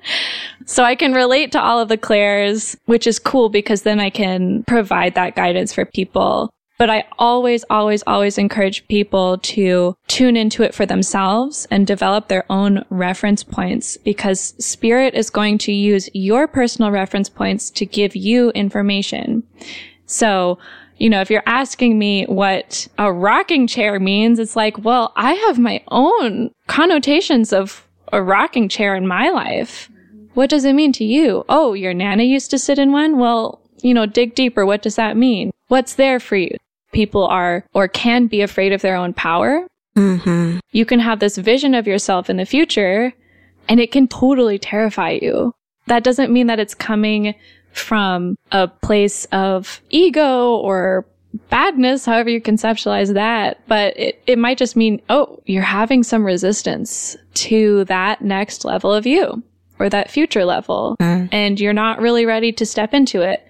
so 0.64 0.82
I 0.82 0.94
can 0.94 1.12
relate 1.12 1.52
to 1.52 1.60
all 1.60 1.78
of 1.78 1.88
the 1.88 1.98
clairs, 1.98 2.76
which 2.86 3.06
is 3.06 3.18
cool 3.18 3.50
because 3.50 3.82
then 3.82 4.00
I 4.00 4.10
can 4.10 4.64
provide 4.64 5.14
that 5.14 5.36
guidance 5.36 5.72
for 5.72 5.84
people. 5.84 6.50
But 6.78 6.88
I 6.88 7.04
always, 7.18 7.62
always, 7.68 8.02
always 8.06 8.38
encourage 8.38 8.88
people 8.88 9.36
to 9.36 9.94
tune 10.08 10.34
into 10.34 10.62
it 10.62 10.74
for 10.74 10.86
themselves 10.86 11.66
and 11.70 11.86
develop 11.86 12.28
their 12.28 12.50
own 12.50 12.86
reference 12.88 13.44
points 13.44 13.98
because 13.98 14.54
spirit 14.64 15.12
is 15.12 15.28
going 15.28 15.58
to 15.58 15.72
use 15.72 16.08
your 16.14 16.48
personal 16.48 16.90
reference 16.90 17.28
points 17.28 17.68
to 17.72 17.84
give 17.84 18.16
you 18.16 18.48
information. 18.52 19.42
So, 20.06 20.58
you 21.00 21.08
know, 21.08 21.22
if 21.22 21.30
you're 21.30 21.42
asking 21.46 21.98
me 21.98 22.24
what 22.26 22.86
a 22.98 23.10
rocking 23.10 23.66
chair 23.66 23.98
means, 23.98 24.38
it's 24.38 24.54
like, 24.54 24.84
well, 24.84 25.12
I 25.16 25.32
have 25.32 25.58
my 25.58 25.82
own 25.88 26.50
connotations 26.66 27.54
of 27.54 27.88
a 28.12 28.22
rocking 28.22 28.68
chair 28.68 28.94
in 28.94 29.06
my 29.06 29.30
life. 29.30 29.90
What 30.34 30.50
does 30.50 30.64
it 30.66 30.74
mean 30.74 30.92
to 30.92 31.04
you? 31.04 31.44
Oh, 31.48 31.72
your 31.72 31.94
nana 31.94 32.22
used 32.24 32.50
to 32.50 32.58
sit 32.58 32.78
in 32.78 32.92
one? 32.92 33.18
Well, 33.18 33.62
you 33.82 33.94
know, 33.94 34.04
dig 34.04 34.34
deeper. 34.34 34.66
What 34.66 34.82
does 34.82 34.96
that 34.96 35.16
mean? 35.16 35.52
What's 35.68 35.94
there 35.94 36.20
for 36.20 36.36
you? 36.36 36.54
People 36.92 37.26
are 37.26 37.64
or 37.72 37.88
can 37.88 38.26
be 38.26 38.42
afraid 38.42 38.72
of 38.72 38.82
their 38.82 38.96
own 38.96 39.14
power. 39.14 39.66
Mm-hmm. 39.96 40.58
You 40.72 40.84
can 40.84 41.00
have 41.00 41.18
this 41.18 41.38
vision 41.38 41.74
of 41.74 41.86
yourself 41.86 42.28
in 42.28 42.36
the 42.36 42.44
future 42.44 43.14
and 43.70 43.80
it 43.80 43.90
can 43.90 44.06
totally 44.06 44.58
terrify 44.58 45.18
you. 45.22 45.54
That 45.86 46.04
doesn't 46.04 46.32
mean 46.32 46.46
that 46.48 46.60
it's 46.60 46.74
coming 46.74 47.34
from 47.72 48.36
a 48.52 48.68
place 48.68 49.26
of 49.26 49.80
ego 49.90 50.56
or 50.56 51.06
badness, 51.48 52.04
however 52.04 52.30
you 52.30 52.40
conceptualize 52.40 53.14
that, 53.14 53.60
but 53.68 53.96
it, 53.96 54.20
it 54.26 54.38
might 54.38 54.58
just 54.58 54.76
mean, 54.76 55.00
oh, 55.08 55.40
you're 55.46 55.62
having 55.62 56.02
some 56.02 56.24
resistance 56.24 57.16
to 57.34 57.84
that 57.84 58.20
next 58.22 58.64
level 58.64 58.92
of 58.92 59.06
you 59.06 59.42
or 59.78 59.88
that 59.88 60.10
future 60.10 60.44
level, 60.44 60.96
Mm. 61.00 61.28
and 61.32 61.60
you're 61.60 61.72
not 61.72 62.00
really 62.00 62.26
ready 62.26 62.52
to 62.52 62.66
step 62.66 62.92
into 62.92 63.22
it. 63.22 63.46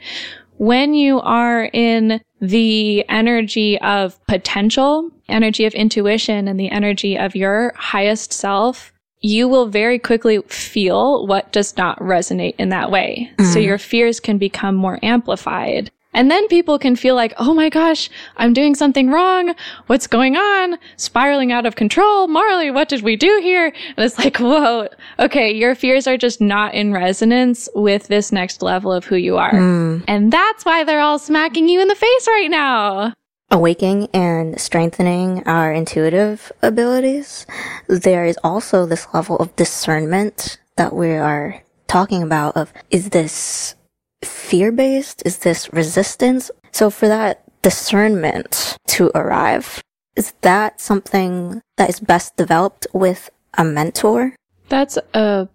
When 0.59 0.93
you 0.95 1.21
are 1.21 1.71
in 1.73 2.21
the 2.41 3.05
energy 3.09 3.81
of 3.81 4.19
potential, 4.27 5.11
energy 5.29 5.65
of 5.65 5.73
intuition, 5.75 6.47
and 6.49 6.61
the 6.61 6.71
energy 6.71 7.17
of 7.19 7.35
your 7.35 7.73
highest 7.77 8.33
self, 8.33 8.93
you 9.21 9.49
will 9.49 9.67
very 9.67 9.99
quickly 9.99 10.41
feel 10.49 11.27
what 11.27 11.53
does 11.53 11.77
not 11.77 11.99
resonate 11.99 12.55
in 12.59 12.71
that 12.71 12.91
way. 12.91 13.31
So 13.39 13.59
mm. 13.59 13.65
your 13.65 13.79
fears 13.79 14.21
can 14.21 14.39
become 14.39 14.75
more 14.75 14.99
amplified. 15.03 15.91
And 16.13 16.29
then 16.31 16.49
people 16.49 16.79
can 16.79 16.97
feel 16.97 17.15
like, 17.15 17.35
oh 17.39 17.55
my 17.55 17.69
gosh, 17.69 18.11
I'm 18.37 18.53
doing 18.53 18.75
something 18.75 19.11
wrong. 19.11 19.55
What's 19.87 20.09
going 20.09 20.37
on? 20.37 20.77
Spiraling 20.97 21.53
out 21.53 21.67
of 21.67 21.77
control. 21.77 22.27
Marley, 22.27 22.71
what 22.71 22.89
did 22.89 23.03
we 23.03 23.15
do 23.15 23.39
here? 23.43 23.67
And 23.67 24.05
it's 24.05 24.19
like, 24.19 24.39
whoa, 24.39 24.89
okay, 25.21 25.53
your 25.53 25.77
fears 25.77 26.09
are 26.09 26.17
just 26.17 26.41
not 26.41 26.75
in 26.75 26.93
resonance 26.93 27.69
with 27.77 28.09
this 28.09 28.33
next 28.33 28.61
level 28.61 28.93
of 28.93 29.05
who 29.05 29.17
you 29.17 29.37
are. 29.37 29.53
Mm. 29.53 30.05
And 30.09 30.33
that's 30.33 30.65
why 30.65 30.83
they're 30.83 31.01
all 31.01 31.21
smacking 31.21 31.69
you 31.69 31.81
in 31.81 31.87
the 31.87 31.95
face 31.95 32.27
right 32.27 32.51
now. 32.51 33.13
Awakening 33.53 34.09
and 34.15 34.61
strengthening 34.61 35.43
our 35.45 35.73
intuitive 35.73 36.53
abilities, 36.63 37.47
there 37.89 38.25
is 38.25 38.39
also 38.45 38.87
this 38.87 39.09
level 39.13 39.37
of 39.39 39.57
discernment 39.57 40.59
that 40.77 40.95
we 40.95 41.11
are 41.15 41.65
talking 41.89 42.23
about 42.23 42.57
of 42.57 42.73
is 42.91 43.11
this 43.11 43.75
fear 44.23 44.71
based? 44.71 45.25
Is 45.27 45.39
this 45.39 45.73
resistance? 45.73 46.53
So 46.71 46.91
for 46.91 47.09
that 47.09 47.43
discernment 47.63 48.77
to 48.87 49.11
arrive, 49.17 49.83
is 50.15 50.33
that 50.43 50.81
something 50.81 51.61
that 51.77 51.91
is 51.91 51.99
best 51.99 52.37
developed 52.37 52.87
with 52.93 53.31
a 53.55 53.65
mentor? 53.65 54.37
That's 54.69 54.97
a 55.13 55.49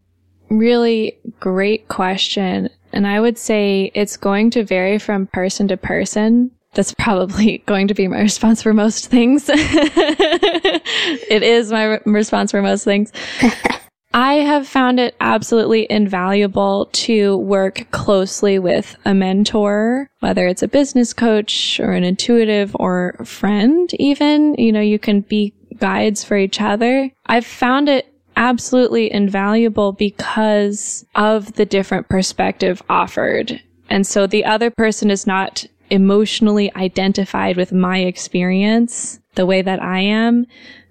really 0.50 1.18
great 1.40 1.88
question. 1.88 2.70
And 2.92 3.08
I 3.08 3.22
would 3.22 3.38
say 3.38 3.90
it's 3.96 4.18
going 4.18 4.50
to 4.52 4.66
vary 4.66 5.00
from 5.00 5.28
person 5.28 5.70
to 5.70 5.78
person. 5.78 6.52
That's 6.76 6.94
probably 6.94 7.58
going 7.66 7.88
to 7.88 7.94
be 7.94 8.08
my 8.08 8.20
response 8.20 8.62
for 8.62 8.74
most 8.74 9.08
things. 9.08 9.50
it 9.50 11.44
is 11.44 11.72
my 11.72 11.86
re- 11.86 12.00
response 12.06 12.52
for 12.52 12.62
most 12.62 12.84
things. 12.84 13.12
I 14.14 14.36
have 14.36 14.66
found 14.66 14.98
it 14.98 15.14
absolutely 15.20 15.88
invaluable 15.90 16.86
to 16.94 17.36
work 17.36 17.86
closely 17.92 18.60
with 18.60 18.96
a 19.04 19.14
mentor, 19.14 20.08
whether 20.22 20.48
it's 20.48 20.64
a 20.64 20.70
business 20.70 21.12
coach 21.12 21.82
or 21.82 21.92
an 21.92 22.06
intuitive 22.06 22.74
or 22.80 23.18
a 23.20 23.26
friend, 23.26 23.94
even. 24.00 24.56
You 24.56 24.72
know, 24.72 24.80
you 24.80 25.00
can 25.00 25.20
be 25.20 25.54
guides 25.78 26.24
for 26.24 26.38
each 26.38 26.62
other. 26.62 27.12
I've 27.26 27.46
found 27.46 27.90
it 27.90 28.08
absolutely 28.38 29.12
invaluable 29.12 29.92
because 29.92 31.06
of 31.16 31.54
the 31.56 31.66
different 31.66 32.08
perspective 32.08 32.82
offered. 32.90 33.62
And 33.90 34.08
so 34.08 34.28
the 34.28 34.46
other 34.46 34.72
person 34.72 35.12
is 35.12 35.28
not 35.28 35.66
emotionally 35.90 36.74
identified 36.76 37.58
with 37.58 37.72
my 37.72 38.00
experience 38.00 39.20
the 39.36 39.46
way 39.46 39.62
that 39.62 39.82
I 39.82 40.00
am. 40.00 40.46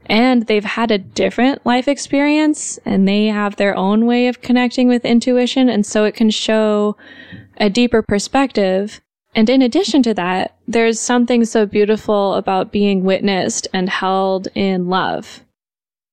And 0.07 0.47
they've 0.47 0.65
had 0.65 0.91
a 0.91 0.99
different 0.99 1.65
life 1.65 1.89
experience 1.89 2.79
and 2.85 3.09
they 3.09 3.27
have 3.27 3.57
their 3.57 3.75
own 3.77 4.07
way 4.07 4.29
of 4.29 4.43
connecting 4.43 4.89
with 4.89 5.05
intuition. 5.05 5.69
And 5.69 5.87
so 5.87 6.05
it 6.05 6.15
can 6.15 6.31
show 6.31 6.97
a 7.57 7.71
deeper 7.71 8.03
perspective. 8.03 9.01
And 9.35 9.49
in 9.49 9.63
addition 9.63 10.03
to 10.05 10.15
that, 10.15 10.57
there's 10.69 11.01
something 11.01 11.45
so 11.45 11.67
beautiful 11.67 12.35
about 12.35 12.71
being 12.71 13.03
witnessed 13.05 13.67
and 13.73 13.89
held 13.89 14.49
in 14.55 14.89
love. 14.89 15.43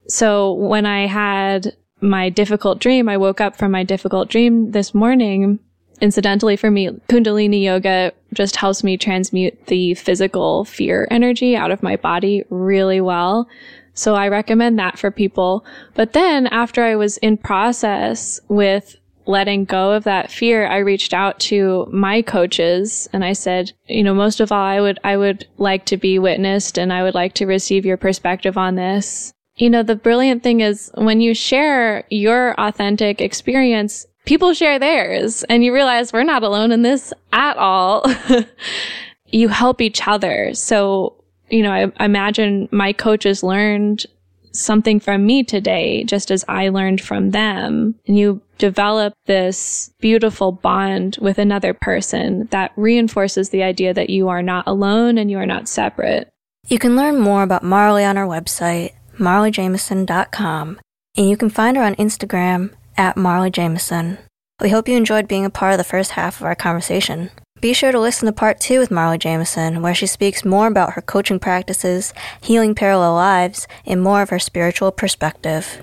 So 0.08 0.54
when 0.54 0.86
I 0.86 1.06
had 1.08 1.76
my 2.00 2.30
difficult 2.30 2.80
dream, 2.80 3.08
I 3.08 3.18
woke 3.18 3.42
up 3.42 3.56
from 3.56 3.72
my 3.72 3.84
difficult 3.84 4.30
dream 4.30 4.72
this 4.72 4.94
morning. 4.94 5.60
Incidentally, 6.02 6.56
for 6.56 6.72
me, 6.72 6.90
Kundalini 7.08 7.64
yoga 7.64 8.12
just 8.34 8.56
helps 8.56 8.84
me 8.84 8.98
transmute 8.98 9.68
the 9.68 9.94
physical 9.94 10.66
fear 10.66 11.08
energy 11.12 11.56
out 11.56 11.70
of 11.70 11.84
my 11.84 11.96
body 11.96 12.44
really 12.50 13.00
well. 13.00 13.48
So 13.94 14.16
I 14.16 14.28
recommend 14.28 14.80
that 14.80 14.98
for 14.98 15.12
people. 15.12 15.64
But 15.94 16.14
then 16.14 16.48
after 16.48 16.84
I 16.84 16.96
was 16.96 17.18
in 17.18 17.38
process 17.38 18.40
with 18.48 18.96
letting 19.28 19.66
go 19.66 19.92
of 19.92 20.04
that 20.06 20.32
fear, 20.32 20.66
I 20.66 20.78
reached 20.78 21.14
out 21.14 21.40
to 21.42 21.88
my 21.92 22.24
coaches 22.24 23.08
and 23.14 23.24
I 23.24 23.34
said, 23.34 23.72
you 23.88 24.04
know, 24.04 24.16
most 24.16 24.40
of 24.40 24.52
all, 24.52 24.64
I 24.64 24.82
would, 24.82 25.00
I 25.04 25.18
would 25.18 25.48
like 25.58 25.86
to 25.86 25.98
be 25.98 26.18
witnessed 26.18 26.80
and 26.80 26.92
I 26.92 27.04
would 27.04 27.14
like 27.14 27.36
to 27.36 27.46
receive 27.46 27.86
your 27.86 27.98
perspective 27.98 28.58
on 28.58 28.76
this. 28.76 29.34
You 29.56 29.70
know, 29.70 29.84
the 29.84 29.96
brilliant 29.96 30.42
thing 30.42 30.62
is 30.62 30.92
when 30.96 31.22
you 31.22 31.36
share 31.36 32.06
your 32.10 32.60
authentic 32.60 33.22
experience, 33.22 34.08
people 34.26 34.54
share 34.54 34.80
theirs 34.80 35.44
and 35.44 35.64
you 35.64 35.74
realize 35.74 36.14
we're 36.14 36.24
not 36.24 36.44
alone 36.44 36.72
in 36.72 36.82
this 36.82 37.14
at 37.34 37.58
all. 37.58 38.06
you 39.28 39.48
help 39.48 39.82
each 39.82 40.08
other. 40.08 40.54
So, 40.54 41.24
you 41.50 41.64
know, 41.64 41.72
I, 41.72 41.92
I 41.98 42.06
imagine 42.06 42.70
my 42.72 42.94
coaches 42.94 43.44
learned 43.44 44.06
something 44.54 45.00
from 45.00 45.26
me 45.26 45.44
today, 45.44 46.04
just 46.04 46.30
as 46.30 46.44
I 46.48 46.70
learned 46.70 47.02
from 47.02 47.32
them. 47.32 47.96
And 48.08 48.18
you 48.18 48.42
develop 48.58 49.14
this 49.26 49.92
beautiful 50.00 50.52
bond 50.52 51.18
with 51.22 51.38
another 51.38 51.74
person 51.74 52.48
that 52.52 52.72
reinforces 52.76 53.50
the 53.50 53.64
idea 53.64 53.94
that 53.94 54.10
you 54.10 54.28
are 54.30 54.44
not 54.44 54.68
alone 54.68 55.18
and 55.18 55.32
you 55.32 55.38
are 55.38 55.46
not 55.46 55.68
separate. 55.68 56.30
You 56.68 56.78
can 56.78 56.96
learn 56.96 57.20
more 57.20 57.44
about 57.44 57.64
Marley 57.64 58.04
on 58.04 58.18
our 58.18 58.28
website, 58.28 58.94
marleyjamason.com, 59.18 60.80
and 61.18 61.30
you 61.30 61.38
can 61.38 61.50
find 61.50 61.76
her 61.78 61.84
on 61.84 61.96
Instagram 61.96 62.72
at 62.98 63.18
Marley 63.18 63.52
Jamason. 63.52 64.18
We 64.60 64.70
hope 64.70 64.88
you 64.88 64.96
enjoyed 64.96 65.28
being 65.28 65.46
a 65.46 65.50
part 65.50 65.74
of 65.74 65.78
the 65.78 65.84
first 65.84 66.12
half 66.12 66.40
of 66.40 66.46
our 66.46 66.56
conversation. 66.56 67.32
Be 67.62 67.74
sure 67.74 67.92
to 67.92 68.00
listen 68.00 68.26
to 68.26 68.32
part 68.32 68.60
two 68.60 68.80
with 68.80 68.90
Marley 68.90 69.20
Jamason, 69.20 69.82
where 69.82 69.94
she 69.94 70.08
speaks 70.08 70.44
more 70.44 70.68
about 70.68 70.94
her 70.94 71.02
coaching 71.02 71.40
practices, 71.40 72.14
healing 72.42 72.74
parallel 72.74 73.14
lives, 73.14 73.68
and 73.86 74.02
more 74.02 74.22
of 74.22 74.30
her 74.30 74.40
spiritual 74.40 74.92
perspective. 74.92 75.82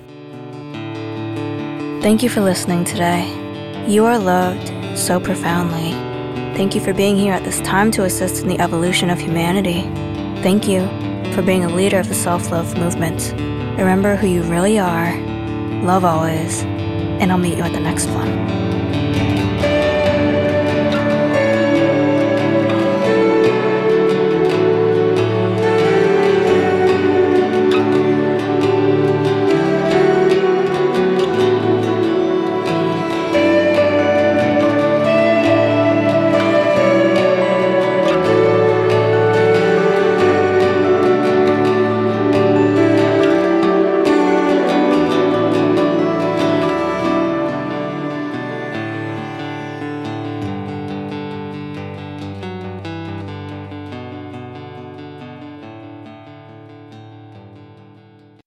Thank 2.03 2.23
you 2.23 2.29
for 2.29 2.41
listening 2.41 2.85
today. 2.85 3.27
You 3.87 4.05
are 4.07 4.19
loved 4.19 4.99
so 4.99 5.21
profoundly. 5.21 5.93
Thank 6.57 6.75
you 6.75 6.81
for 6.81 6.93
being 6.93 7.17
here 7.17 7.33
at 7.33 7.45
this 7.45 7.61
time 7.61 7.93
to 7.93 8.05
assist 8.05 8.43
in 8.43 8.49
the 8.49 8.59
evolution 8.61 9.11
of 9.11 9.21
humanity. 9.21 9.83
Thank 10.43 10.67
you 10.67 10.81
for 11.33 11.43
being 11.43 11.65
a 11.65 11.69
leader 11.69 12.01
of 12.01 12.09
the 12.09 12.15
self 12.15 12.51
love 12.51 12.77
movement. 12.77 13.33
Remember 13.79 14.17
who 14.17 14.27
you 14.27 14.43
really 14.43 14.81
are, 14.81 15.17
love 15.83 16.05
always, 16.05 16.65
and 17.21 17.33
I'll 17.33 17.39
meet 17.39 17.57
you 17.57 17.65
at 17.65 17.73
the 17.73 17.81
next 17.81 18.07
one. 18.09 18.68